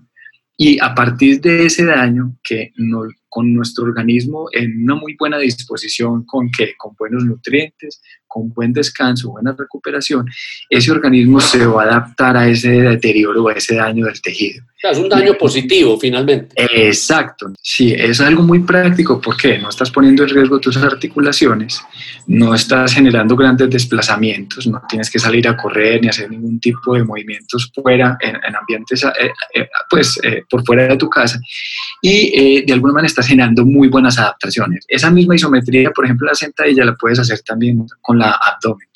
y 0.56 0.80
a 0.80 0.94
partir 0.94 1.40
de 1.40 1.66
ese 1.66 1.84
daño 1.84 2.36
que 2.42 2.72
no 2.76 3.04
con 3.36 3.52
nuestro 3.52 3.84
organismo 3.84 4.48
en 4.50 4.82
una 4.84 4.94
muy 4.94 5.14
buena 5.14 5.36
disposición, 5.36 6.24
con 6.24 6.50
que 6.50 6.74
con 6.74 6.94
buenos 6.98 7.22
nutrientes, 7.22 8.00
con 8.26 8.48
buen 8.52 8.72
descanso, 8.72 9.30
buena 9.30 9.54
recuperación, 9.58 10.26
ese 10.70 10.90
organismo 10.90 11.40
se 11.40 11.66
va 11.66 11.82
a 11.82 11.86
adaptar 11.86 12.36
a 12.36 12.48
ese 12.48 12.70
deterioro, 12.70 13.48
a 13.48 13.52
ese 13.52 13.76
daño 13.76 14.06
del 14.06 14.20
tejido. 14.20 14.64
es 14.82 14.98
un 14.98 15.08
daño 15.08 15.34
positivo 15.34 15.98
finalmente. 15.98 16.54
Exacto, 16.56 17.52
sí, 17.60 17.92
es 17.92 18.20
algo 18.20 18.42
muy 18.42 18.60
práctico 18.60 19.20
porque 19.20 19.58
no 19.58 19.68
estás 19.68 19.90
poniendo 19.90 20.22
en 20.22 20.30
riesgo 20.30 20.58
tus 20.58 20.76
articulaciones, 20.78 21.80
no 22.26 22.54
estás 22.54 22.94
generando 22.94 23.36
grandes 23.36 23.70
desplazamientos, 23.70 24.66
no 24.66 24.82
tienes 24.88 25.10
que 25.10 25.18
salir 25.18 25.46
a 25.46 25.56
correr 25.56 26.00
ni 26.00 26.08
hacer 26.08 26.30
ningún 26.30 26.58
tipo 26.58 26.94
de 26.94 27.04
movimientos 27.04 27.70
fuera, 27.74 28.16
en, 28.20 28.56
ambientes, 28.56 29.04
eh, 29.04 29.30
eh, 29.54 29.68
pues 29.90 30.18
eh, 30.22 30.42
por 30.48 30.64
fuera 30.64 30.88
de 30.88 30.96
tu 30.96 31.08
casa 31.10 31.38
y 32.02 32.64
de 32.64 32.72
alguna 32.72 32.92
manera 32.94 33.08
estás 33.08 33.25
generando 33.26 33.64
muy 33.64 33.88
buenas 33.88 34.18
adaptaciones. 34.18 34.84
Esa 34.88 35.10
misma 35.10 35.34
isometría, 35.34 35.90
por 35.90 36.04
ejemplo, 36.04 36.26
la 36.26 36.34
sentadilla 36.34 36.84
la 36.84 36.94
puedes 36.94 37.18
hacer 37.18 37.40
también 37.40 37.86
con 38.00 38.18
la 38.18 38.32
abdomen. 38.32 38.88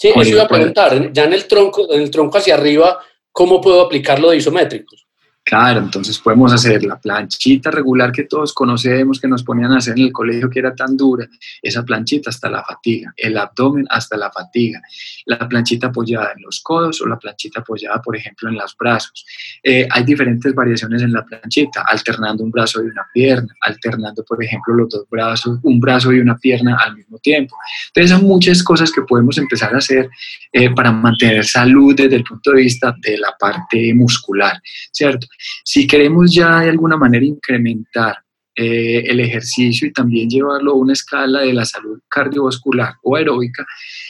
Sí, 0.00 0.08
eso 0.14 0.30
iba 0.30 0.42
a 0.42 0.48
preguntar, 0.48 1.12
ya 1.12 1.24
en 1.24 1.32
el 1.32 1.46
tronco, 1.46 1.92
en 1.92 2.02
el 2.02 2.10
tronco 2.10 2.38
hacia 2.38 2.54
arriba, 2.54 2.98
¿cómo 3.30 3.60
puedo 3.60 3.80
aplicarlo 3.80 4.30
de 4.30 4.38
isométricos? 4.38 5.06
Claro, 5.44 5.80
entonces 5.80 6.18
podemos 6.20 6.52
hacer 6.52 6.84
la 6.84 7.00
planchita 7.00 7.70
regular 7.70 8.12
que 8.12 8.24
todos 8.24 8.52
conocemos, 8.52 9.20
que 9.20 9.26
nos 9.26 9.42
ponían 9.42 9.72
a 9.72 9.78
hacer 9.78 9.98
en 9.98 10.04
el 10.04 10.12
colegio 10.12 10.48
que 10.48 10.60
era 10.60 10.74
tan 10.74 10.96
dura, 10.96 11.28
esa 11.60 11.84
planchita 11.84 12.30
hasta 12.30 12.48
la 12.48 12.62
fatiga, 12.62 13.12
el 13.16 13.36
abdomen 13.36 13.84
hasta 13.90 14.16
la 14.16 14.30
fatiga, 14.30 14.80
la 15.26 15.48
planchita 15.48 15.88
apoyada 15.88 16.32
en 16.36 16.42
los 16.42 16.60
codos 16.60 17.00
o 17.02 17.08
la 17.08 17.18
planchita 17.18 17.60
apoyada, 17.60 18.00
por 18.00 18.16
ejemplo, 18.16 18.48
en 18.48 18.54
los 18.54 18.76
brazos. 18.76 19.26
Eh, 19.64 19.86
hay 19.90 20.04
diferentes 20.04 20.54
variaciones 20.54 21.02
en 21.02 21.12
la 21.12 21.24
planchita, 21.24 21.84
alternando 21.88 22.44
un 22.44 22.50
brazo 22.52 22.80
y 22.82 22.86
una 22.86 23.04
pierna, 23.12 23.52
alternando, 23.62 24.24
por 24.24 24.42
ejemplo, 24.42 24.74
los 24.74 24.90
dos 24.90 25.06
brazos, 25.10 25.58
un 25.64 25.80
brazo 25.80 26.12
y 26.12 26.20
una 26.20 26.36
pierna 26.38 26.76
al 26.84 26.96
mismo 26.96 27.18
tiempo. 27.18 27.56
Entonces, 27.88 28.16
son 28.16 28.28
muchas 28.28 28.62
cosas 28.62 28.92
que 28.92 29.02
podemos 29.02 29.36
empezar 29.38 29.74
a 29.74 29.78
hacer 29.78 30.08
eh, 30.52 30.70
para 30.70 30.92
mantener 30.92 31.44
salud 31.44 31.96
desde 31.96 32.16
el 32.16 32.22
punto 32.22 32.52
de 32.52 32.58
vista 32.58 32.94
de 33.00 33.18
la 33.18 33.34
parte 33.38 33.92
muscular, 33.92 34.60
¿cierto? 34.92 35.26
Si 35.64 35.86
queremos 35.86 36.34
ya 36.34 36.60
de 36.60 36.70
alguna 36.70 36.96
manera 36.96 37.24
incrementar 37.24 38.16
eh, 38.54 39.04
el 39.06 39.20
ejercicio 39.20 39.88
y 39.88 39.92
también 39.92 40.28
llevarlo 40.28 40.72
a 40.72 40.76
una 40.76 40.92
escala 40.92 41.40
de 41.40 41.54
la 41.54 41.64
salud 41.64 42.00
cardiovascular 42.08 42.94
o 43.02 43.16
aeróbica, 43.16 43.64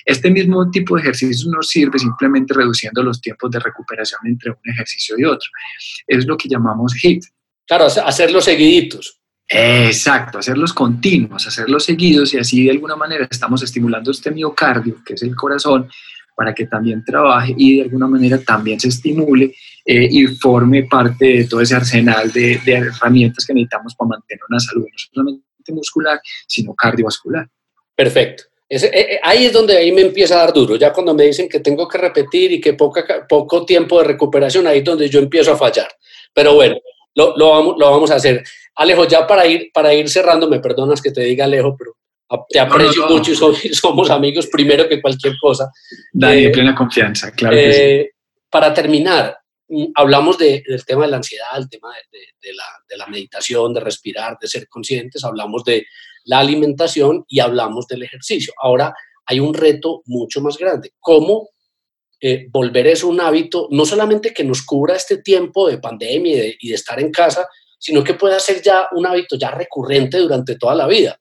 este 0.04 0.30
mismo 0.30 0.68
tipo 0.70 0.96
de 0.96 1.02
ejercicio 1.02 1.50
nos 1.50 1.68
sirve 1.68 1.98
simplemente 1.98 2.52
reduciendo 2.52 3.02
los 3.02 3.20
tiempos 3.20 3.50
de 3.52 3.60
recuperación 3.60 4.20
entre 4.24 4.50
un 4.50 4.72
ejercicio 4.72 5.16
y 5.16 5.24
otro. 5.24 5.48
Es 6.06 6.26
lo 6.26 6.36
que 6.36 6.48
llamamos 6.48 6.94
HIIT. 6.94 7.24
Claro, 7.66 7.86
hacerlos 7.86 8.44
seguiditos. 8.44 9.22
Exacto, 9.48 10.38
hacerlos 10.38 10.72
continuos, 10.72 11.46
hacerlos 11.46 11.84
seguidos 11.84 12.32
y 12.34 12.38
así 12.38 12.64
de 12.64 12.70
alguna 12.70 12.96
manera 12.96 13.28
estamos 13.30 13.62
estimulando 13.62 14.10
este 14.10 14.30
miocardio, 14.30 15.02
que 15.04 15.14
es 15.14 15.22
el 15.22 15.36
corazón, 15.36 15.88
para 16.34 16.54
que 16.54 16.66
también 16.66 17.04
trabaje 17.04 17.54
y 17.56 17.76
de 17.76 17.82
alguna 17.82 18.06
manera 18.06 18.38
también 18.38 18.80
se 18.80 18.88
estimule 18.88 19.54
eh, 19.84 20.08
y 20.10 20.26
forme 20.26 20.84
parte 20.84 21.26
de 21.26 21.44
todo 21.44 21.60
ese 21.60 21.74
arsenal 21.74 22.30
de, 22.32 22.60
herramientas 22.66 23.44
que 23.44 23.54
necesitamos 23.54 23.94
para 23.94 24.08
mantener 24.10 24.40
una 24.48 24.60
salud 24.60 24.84
no 24.84 24.98
solamente 25.12 25.72
muscular, 25.72 26.20
sino 26.46 26.74
cardiovascular. 26.74 27.48
Perfecto. 27.94 28.44
Eh, 28.68 28.90
eh, 28.92 29.20
ahí 29.22 29.46
es 29.46 29.52
donde 29.52 29.76
ahí 29.76 29.92
me 29.92 30.02
empieza 30.02 30.34
a 30.34 30.46
dar 30.46 30.52
duro. 30.52 30.76
Ya 30.76 30.92
cuando 30.92 31.14
me 31.14 31.24
dicen 31.24 31.48
que 31.48 31.60
tengo 31.60 31.86
que 31.86 31.98
repetir 31.98 32.52
y 32.52 32.60
que 32.60 32.74
poca, 32.74 33.26
poco 33.28 33.66
tiempo 33.66 33.98
de 33.98 34.08
recuperación, 34.08 34.66
ahí 34.66 34.78
es 34.78 34.84
donde 34.84 35.08
yo 35.08 35.18
empiezo 35.18 35.52
a 35.52 35.56
fallar. 35.56 35.88
Pero 36.32 36.54
bueno, 36.54 36.76
lo, 37.14 37.36
lo, 37.36 37.50
vamos, 37.50 37.74
lo 37.78 37.90
vamos 37.90 38.10
a 38.10 38.16
hacer. 38.16 38.42
Alejo, 38.76 39.06
ya 39.06 39.26
para 39.26 39.46
ir, 39.46 39.70
para 39.72 39.92
ir 39.92 40.08
cerrando, 40.08 40.48
me 40.48 40.60
perdonas 40.60 41.02
que 41.02 41.10
te 41.10 41.20
diga 41.22 41.44
Alejo, 41.44 41.76
pero 41.76 41.92
te 42.48 42.60
aprecio 42.60 43.06
mucho 43.08 43.32
y 43.32 43.34
somos, 43.74 44.10
amigos 44.10 44.46
primero 44.46 44.88
que 44.88 45.00
cualquier 45.00 45.34
cosa. 45.40 45.70
Dale, 46.12 46.46
eh, 46.46 46.50
plena 46.50 46.74
confianza, 46.74 47.32
claro. 47.32 47.56
Eh, 47.56 48.10
para 48.48 48.72
terminar, 48.72 49.36
mm, 49.72 49.92
hablamos 49.94 50.38
del 50.38 50.84
tema 50.86 51.04
de 51.04 51.10
la 51.10 51.16
ansiedad, 51.18 51.56
el 51.56 51.68
tema 51.68 51.88
de, 52.10 52.96
la, 52.96 53.06
meditación, 53.06 53.72
de 53.72 53.80
respirar, 53.80 54.38
de 54.40 54.48
ser 54.48 54.68
conscientes, 54.68 55.24
hablamos 55.24 55.64
de 55.64 55.86
la 56.24 56.38
alimentación 56.38 57.24
y 57.28 57.40
hablamos 57.40 57.86
del 57.86 58.02
ejercicio. 58.02 58.52
Ahora 58.60 58.94
hay 59.26 59.40
un 59.40 59.54
reto 59.54 60.02
mucho 60.06 60.40
más 60.40 60.58
grande. 60.58 60.92
¿Cómo 61.00 61.48
eh, 62.20 62.46
volver 62.50 62.86
eso 62.86 63.08
un 63.08 63.20
hábito, 63.20 63.68
no 63.70 63.84
solamente 63.84 64.32
que 64.32 64.44
nos 64.44 64.62
cubra 64.62 64.94
este 64.94 65.18
tiempo 65.18 65.68
de 65.68 65.78
pandemia 65.78 66.44
y 66.58 66.68
de 66.68 66.74
estar 66.74 67.00
en 67.00 67.10
casa, 67.10 67.48
sino 67.78 68.04
que 68.04 68.14
pueda 68.14 68.38
ser 68.38 68.62
ya 68.62 68.86
un 68.92 69.06
hábito 69.06 69.36
ya 69.36 69.50
recurrente 69.50 70.18
durante 70.18 70.56
toda 70.56 70.74
la 70.74 70.86
vida? 70.86 71.18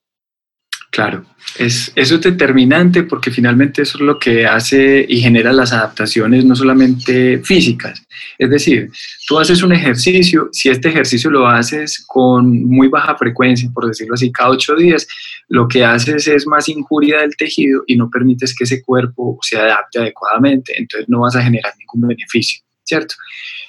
Claro, 0.91 1.23
es, 1.57 1.89
eso 1.95 2.15
es 2.15 2.21
determinante 2.21 3.03
porque 3.03 3.31
finalmente 3.31 3.81
eso 3.81 3.97
es 3.97 4.03
lo 4.03 4.19
que 4.19 4.45
hace 4.45 5.05
y 5.07 5.21
genera 5.21 5.53
las 5.53 5.71
adaptaciones 5.71 6.43
no 6.43 6.53
solamente 6.53 7.39
físicas. 7.45 8.05
Es 8.37 8.49
decir, 8.49 8.91
tú 9.25 9.39
haces 9.39 9.63
un 9.63 9.71
ejercicio, 9.71 10.49
si 10.51 10.67
este 10.67 10.89
ejercicio 10.89 11.31
lo 11.31 11.47
haces 11.47 12.03
con 12.05 12.65
muy 12.65 12.89
baja 12.89 13.15
frecuencia, 13.15 13.69
por 13.73 13.87
decirlo 13.87 14.15
así, 14.15 14.33
cada 14.33 14.49
ocho 14.49 14.75
días, 14.75 15.07
lo 15.47 15.65
que 15.69 15.85
haces 15.85 16.27
es 16.27 16.45
más 16.45 16.67
injuria 16.67 17.21
del 17.21 17.37
tejido 17.37 17.83
y 17.87 17.95
no 17.95 18.09
permites 18.09 18.53
que 18.53 18.65
ese 18.65 18.81
cuerpo 18.81 19.39
se 19.41 19.57
adapte 19.57 19.99
adecuadamente, 19.99 20.73
entonces 20.77 21.07
no 21.07 21.21
vas 21.21 21.37
a 21.37 21.41
generar 21.41 21.71
ningún 21.79 22.09
beneficio, 22.09 22.61
¿cierto? 22.83 23.15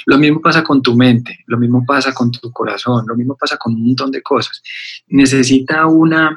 Lo 0.07 0.19
mismo 0.19 0.41
pasa 0.41 0.65
con 0.65 0.83
tu 0.83 0.97
mente, 0.97 1.39
lo 1.47 1.57
mismo 1.57 1.85
pasa 1.87 2.13
con 2.13 2.33
tu 2.33 2.51
corazón, 2.51 3.05
lo 3.07 3.15
mismo 3.15 3.37
pasa 3.39 3.57
con 3.59 3.75
un 3.75 3.85
montón 3.85 4.11
de 4.11 4.23
cosas. 4.23 4.61
Necesita 5.07 5.87
una 5.87 6.37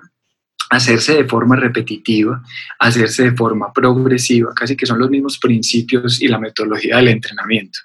hacerse 0.69 1.15
de 1.15 1.25
forma 1.25 1.55
repetitiva, 1.55 2.41
hacerse 2.79 3.23
de 3.23 3.31
forma 3.35 3.71
progresiva, 3.73 4.53
casi 4.53 4.75
que 4.75 4.85
son 4.85 4.99
los 4.99 5.09
mismos 5.09 5.37
principios 5.37 6.21
y 6.21 6.27
la 6.27 6.39
metodología 6.39 6.97
del 6.97 7.09
entrenamiento. 7.09 7.79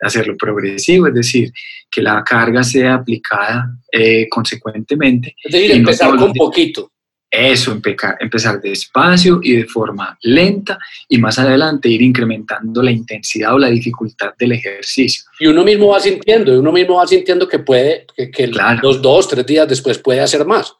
Hacerlo 0.00 0.36
progresivo, 0.36 1.06
es 1.06 1.14
decir, 1.14 1.52
que 1.90 2.02
la 2.02 2.22
carga 2.22 2.62
sea 2.62 2.94
aplicada 2.94 3.70
eh, 3.90 4.28
consecuentemente. 4.28 5.34
Es 5.42 5.52
decir, 5.52 5.70
empezar 5.72 6.16
con 6.16 6.32
poquito. 6.32 6.92
Eso, 7.28 7.78
empezar 8.20 8.60
despacio 8.60 9.40
y 9.42 9.56
de 9.56 9.64
forma 9.64 10.16
lenta 10.22 10.78
y 11.08 11.18
más 11.18 11.38
adelante 11.38 11.88
ir 11.88 12.00
incrementando 12.00 12.82
la 12.82 12.92
intensidad 12.92 13.52
o 13.52 13.58
la 13.58 13.68
dificultad 13.68 14.30
del 14.38 14.52
ejercicio. 14.52 15.24
Y 15.40 15.46
uno 15.48 15.64
mismo 15.64 15.88
va 15.88 16.00
sintiendo, 16.00 16.54
y 16.54 16.58
uno 16.58 16.70
mismo 16.70 16.94
va 16.94 17.06
sintiendo 17.06 17.48
que 17.48 17.58
puede, 17.58 18.06
que, 18.32 18.46
los 18.80 19.02
dos, 19.02 19.28
tres 19.28 19.44
días 19.44 19.68
después 19.68 19.98
puede 19.98 20.20
hacer 20.20 20.46
más. 20.46 20.72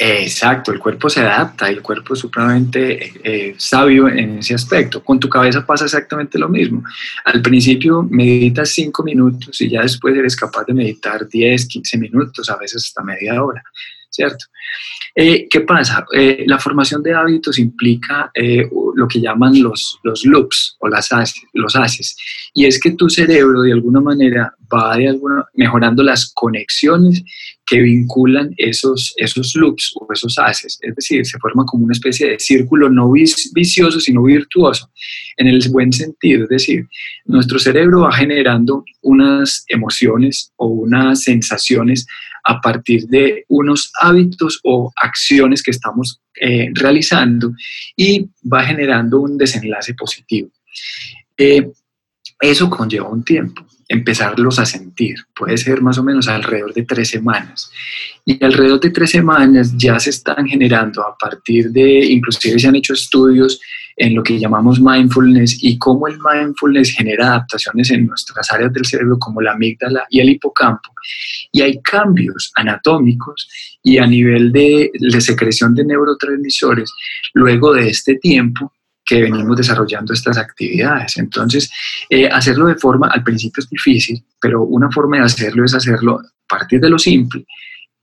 Exacto, 0.00 0.70
el 0.70 0.78
cuerpo 0.78 1.10
se 1.10 1.18
adapta, 1.18 1.68
el 1.68 1.82
cuerpo 1.82 2.14
es 2.14 2.20
supremamente 2.20 3.14
eh, 3.24 3.56
sabio 3.58 4.08
en 4.08 4.38
ese 4.38 4.54
aspecto. 4.54 5.02
Con 5.02 5.18
tu 5.18 5.28
cabeza 5.28 5.66
pasa 5.66 5.86
exactamente 5.86 6.38
lo 6.38 6.48
mismo. 6.48 6.84
Al 7.24 7.42
principio 7.42 8.06
meditas 8.08 8.70
cinco 8.70 9.02
minutos 9.02 9.60
y 9.60 9.68
ya 9.68 9.82
después 9.82 10.16
eres 10.16 10.36
capaz 10.36 10.66
de 10.66 10.74
meditar 10.74 11.26
10, 11.28 11.66
15 11.66 11.98
minutos, 11.98 12.48
a 12.48 12.56
veces 12.56 12.86
hasta 12.86 13.02
media 13.02 13.42
hora, 13.42 13.60
¿cierto? 14.08 14.44
Eh, 15.16 15.48
¿Qué 15.50 15.62
pasa? 15.62 16.06
Eh, 16.14 16.44
la 16.46 16.60
formación 16.60 17.02
de 17.02 17.14
hábitos 17.14 17.58
implica 17.58 18.30
lo 18.94 19.08
que 19.08 19.20
llaman 19.20 19.60
los, 19.60 19.98
los 20.04 20.24
loops 20.24 20.76
o 20.78 20.86
las 20.86 21.08
los 21.54 21.74
haces, 21.74 22.16
y 22.54 22.66
es 22.66 22.80
que 22.80 22.92
tu 22.92 23.10
cerebro 23.10 23.62
de 23.62 23.72
alguna 23.72 24.00
manera 24.00 24.54
va 24.72 24.96
de 24.96 25.08
alguna, 25.08 25.44
mejorando 25.54 26.04
las 26.04 26.30
conexiones 26.32 27.24
que 27.68 27.82
vinculan 27.82 28.54
esos, 28.56 29.12
esos 29.18 29.54
loops 29.54 29.92
o 29.96 30.10
esos 30.10 30.38
haces. 30.38 30.78
Es 30.80 30.94
decir, 30.94 31.24
se 31.26 31.38
forma 31.38 31.66
como 31.66 31.84
una 31.84 31.92
especie 31.92 32.30
de 32.30 32.38
círculo 32.38 32.88
no 32.88 33.12
vicioso, 33.12 34.00
sino 34.00 34.22
virtuoso, 34.22 34.90
en 35.36 35.48
el 35.48 35.60
buen 35.70 35.92
sentido. 35.92 36.44
Es 36.44 36.48
decir, 36.48 36.88
nuestro 37.26 37.58
cerebro 37.58 38.00
va 38.00 38.12
generando 38.12 38.84
unas 39.02 39.64
emociones 39.68 40.50
o 40.56 40.68
unas 40.68 41.22
sensaciones 41.22 42.06
a 42.44 42.58
partir 42.62 43.06
de 43.08 43.44
unos 43.48 43.92
hábitos 44.00 44.60
o 44.64 44.90
acciones 44.96 45.62
que 45.62 45.72
estamos 45.72 46.22
eh, 46.40 46.70
realizando 46.72 47.52
y 47.94 48.30
va 48.50 48.64
generando 48.64 49.20
un 49.20 49.36
desenlace 49.36 49.92
positivo. 49.92 50.48
Eh, 51.36 51.70
eso 52.40 52.70
conlleva 52.70 53.10
un 53.10 53.22
tiempo 53.22 53.66
empezarlos 53.88 54.58
a 54.58 54.66
sentir. 54.66 55.16
Puede 55.34 55.56
ser 55.56 55.80
más 55.80 55.98
o 55.98 56.04
menos 56.04 56.28
alrededor 56.28 56.74
de 56.74 56.82
tres 56.82 57.08
semanas. 57.08 57.70
Y 58.24 58.42
alrededor 58.44 58.80
de 58.80 58.90
tres 58.90 59.10
semanas 59.10 59.74
ya 59.76 59.98
se 59.98 60.10
están 60.10 60.46
generando 60.46 61.02
a 61.02 61.16
partir 61.16 61.70
de, 61.70 62.04
inclusive 62.04 62.58
se 62.58 62.68
han 62.68 62.76
hecho 62.76 62.92
estudios 62.92 63.60
en 63.96 64.14
lo 64.14 64.22
que 64.22 64.38
llamamos 64.38 64.80
mindfulness 64.80 65.58
y 65.62 65.76
cómo 65.76 66.06
el 66.06 66.18
mindfulness 66.18 66.92
genera 66.92 67.28
adaptaciones 67.28 67.90
en 67.90 68.06
nuestras 68.06 68.52
áreas 68.52 68.72
del 68.72 68.86
cerebro 68.86 69.18
como 69.18 69.40
la 69.40 69.52
amígdala 69.52 70.06
y 70.10 70.20
el 70.20 70.28
hipocampo. 70.28 70.90
Y 71.50 71.62
hay 71.62 71.80
cambios 71.82 72.52
anatómicos 72.54 73.48
y 73.82 73.98
a 73.98 74.06
nivel 74.06 74.52
de, 74.52 74.90
de 74.92 75.20
secreción 75.20 75.74
de 75.74 75.84
neurotransmisores 75.84 76.92
luego 77.34 77.72
de 77.72 77.88
este 77.88 78.16
tiempo 78.16 78.72
que 79.08 79.22
venimos 79.22 79.56
desarrollando 79.56 80.12
estas 80.12 80.36
actividades. 80.36 81.16
Entonces, 81.16 81.70
eh, 82.10 82.28
hacerlo 82.28 82.66
de 82.66 82.74
forma, 82.74 83.08
al 83.08 83.24
principio 83.24 83.62
es 83.62 83.70
difícil, 83.70 84.22
pero 84.38 84.64
una 84.64 84.90
forma 84.90 85.16
de 85.16 85.24
hacerlo 85.24 85.64
es 85.64 85.74
hacerlo 85.74 86.20
a 86.20 86.46
partir 86.46 86.78
de 86.78 86.90
lo 86.90 86.98
simple, 86.98 87.46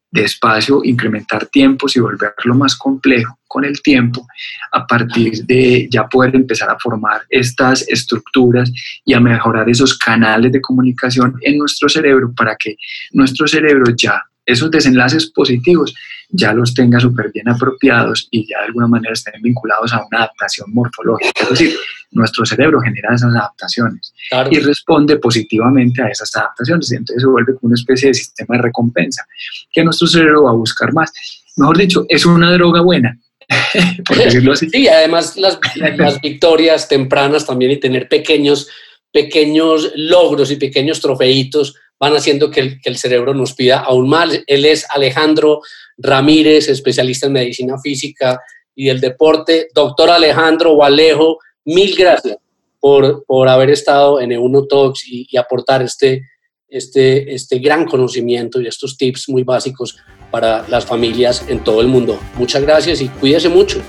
despacio 0.10 0.82
incrementar 0.84 1.46
tiempos 1.46 1.96
y 1.96 2.00
volverlo 2.00 2.56
más 2.56 2.76
complejo 2.76 3.38
con 3.48 3.66
el 3.66 3.82
tiempo 3.84 4.26
a 4.72 4.88
partir 4.88 5.46
de 5.46 5.88
ya 5.92 6.08
poder 6.08 6.36
empezar 6.36 6.72
a 6.72 6.80
formar 6.80 7.22
estas 7.30 7.88
estructuras 7.88 8.72
y 9.06 9.14
a 9.14 9.20
mejorar 9.20 9.70
esos 9.70 9.96
canales 10.00 10.52
de 10.52 10.62
comunicación 10.62 11.36
en 11.42 11.60
nuestro 11.60 11.88
cerebro 11.88 12.34
para 12.36 12.56
que 12.56 12.78
nuestro 13.12 13.48
cerebro 13.48 13.94
ya 13.96 14.24
esos 14.46 14.70
desenlaces 14.72 15.28
positivos 15.32 15.94
ya 16.30 16.54
los 16.54 16.74
tenga 16.74 17.00
súper 17.00 17.32
bien 17.32 17.48
apropiados 17.50 18.28
y 18.32 18.48
ya 18.48 18.60
de 18.60 18.66
alguna 18.66 18.88
manera 18.88 19.14
estén 19.14 19.42
vinculados 19.42 19.94
a 19.94 20.06
una 20.06 20.20
adaptación 20.20 20.72
morfológica. 20.74 21.44
Es 21.44 21.50
decir, 21.50 21.76
nuestro 22.12 22.46
cerebro 22.46 22.80
genera 22.82 23.14
esas 23.14 23.34
adaptaciones 23.34 24.14
y 24.50 24.60
responde 24.60 25.18
positivamente 25.18 26.02
a 26.02 26.08
esas 26.08 26.36
adaptaciones. 26.36 26.92
Y 26.92 26.96
entonces 26.96 27.22
se 27.22 27.28
vuelve 27.28 27.54
como 27.54 27.68
una 27.68 27.76
especie 27.76 28.10
de 28.10 28.14
sistema 28.14 28.58
de 28.58 28.64
recompensa 28.64 29.26
que 29.72 29.84
nuestro 29.84 30.08
cerebro 30.08 30.44
va 30.44 30.52
a 30.52 30.56
buscar 30.56 30.94
más. 30.94 31.12
Mejor 31.58 31.78
dicho, 31.78 32.06
es 32.10 32.26
una 32.26 32.52
droga 32.52 32.82
buena. 32.82 33.18
por 34.08 34.18
decirlo 34.18 34.54
así. 34.54 34.68
Sí, 34.72 34.88
además 34.88 35.38
las, 35.38 35.60
las 35.76 36.20
victorias 36.20 36.88
tempranas 36.88 37.46
también 37.46 37.72
y 37.72 37.78
tener 37.78 38.10
pequeños, 38.10 38.68
pequeños 39.12 39.92
logros 39.96 40.50
y 40.50 40.56
pequeños 40.56 41.00
trofeitos 41.00 41.76
van 42.06 42.16
haciendo 42.16 42.52
que 42.52 42.60
el, 42.60 42.82
que 42.82 42.90
el 42.90 42.98
cerebro 42.98 43.34
nos 43.34 43.54
pida 43.54 43.80
aún 43.80 44.08
más. 44.08 44.30
Él 44.46 44.66
es 44.66 44.86
Alejandro 44.90 45.62
Ramírez, 45.98 46.70
especialista 46.70 47.28
en 47.28 47.34
medicina 47.34 47.80
física 47.80 48.40
y 48.76 48.90
el 48.90 49.02
deporte. 49.02 49.70
Doctor 49.74 50.12
Alejandro 50.12 50.76
Valejo, 50.76 51.40
mil 51.66 51.96
gracias 51.96 52.38
por, 52.80 53.26
por 53.26 53.48
haber 53.48 53.72
estado 53.72 54.22
en 54.22 54.32
Euno 54.32 54.66
Talks 54.66 55.08
y, 55.08 55.28
y, 55.30 55.38
aportar 55.38 55.82
este, 55.82 56.22
este, 56.70 57.34
este 57.34 57.58
gran 57.58 57.86
conocimiento 57.86 58.62
y 58.62 58.68
estos 58.68 58.98
tips 58.98 59.28
muy 59.30 59.44
básicos 59.44 59.98
para 60.30 60.68
las 60.68 60.86
familias 60.86 61.44
en 61.48 61.64
todo 61.64 61.82
el 61.82 61.88
mundo. 61.88 62.20
Muchas 62.36 62.62
gracias 62.62 63.02
y 63.02 63.08
cuídese 63.08 63.50
mucho. 63.50 63.82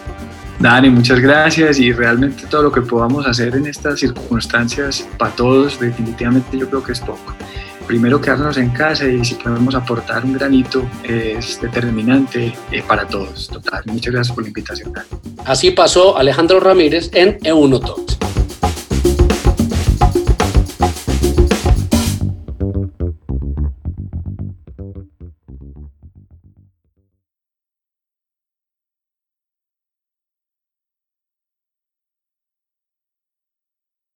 Dani, 0.59 0.89
muchas 0.89 1.21
gracias 1.21 1.79
y 1.79 1.93
realmente 1.93 2.45
todo 2.47 2.63
lo 2.63 2.73
que 2.73 2.81
podamos 2.81 3.27
hacer 3.27 3.55
en 3.57 3.67
estas 3.67 4.01
circunstancias 4.01 5.07
para 5.19 5.37
todos 5.37 5.79
definitivamente 5.79 6.57
yo 6.57 6.67
creo 6.71 6.83
que 6.83 6.93
es 6.93 7.01
poco 7.01 7.35
primero 7.87 8.21
quedarnos 8.21 8.57
en 8.57 8.71
casa 8.71 9.07
y 9.07 9.25
si 9.25 9.35
podemos 9.35 9.75
aportar 9.75 10.25
un 10.25 10.35
granito 10.35 10.85
es 11.05 11.61
determinante 11.61 12.53
eh, 12.71 12.83
para 12.87 13.07
todos. 13.07 13.49
Total, 13.49 13.83
muchas 13.87 14.13
gracias 14.13 14.35
por 14.35 14.45
la 14.45 14.49
invitación. 14.49 14.93
Así 15.45 15.71
pasó 15.71 16.17
Alejandro 16.19 16.61
Ramírez 16.61 17.11
en 17.13 17.39
E1 17.39 17.81
Talks. 17.81 18.19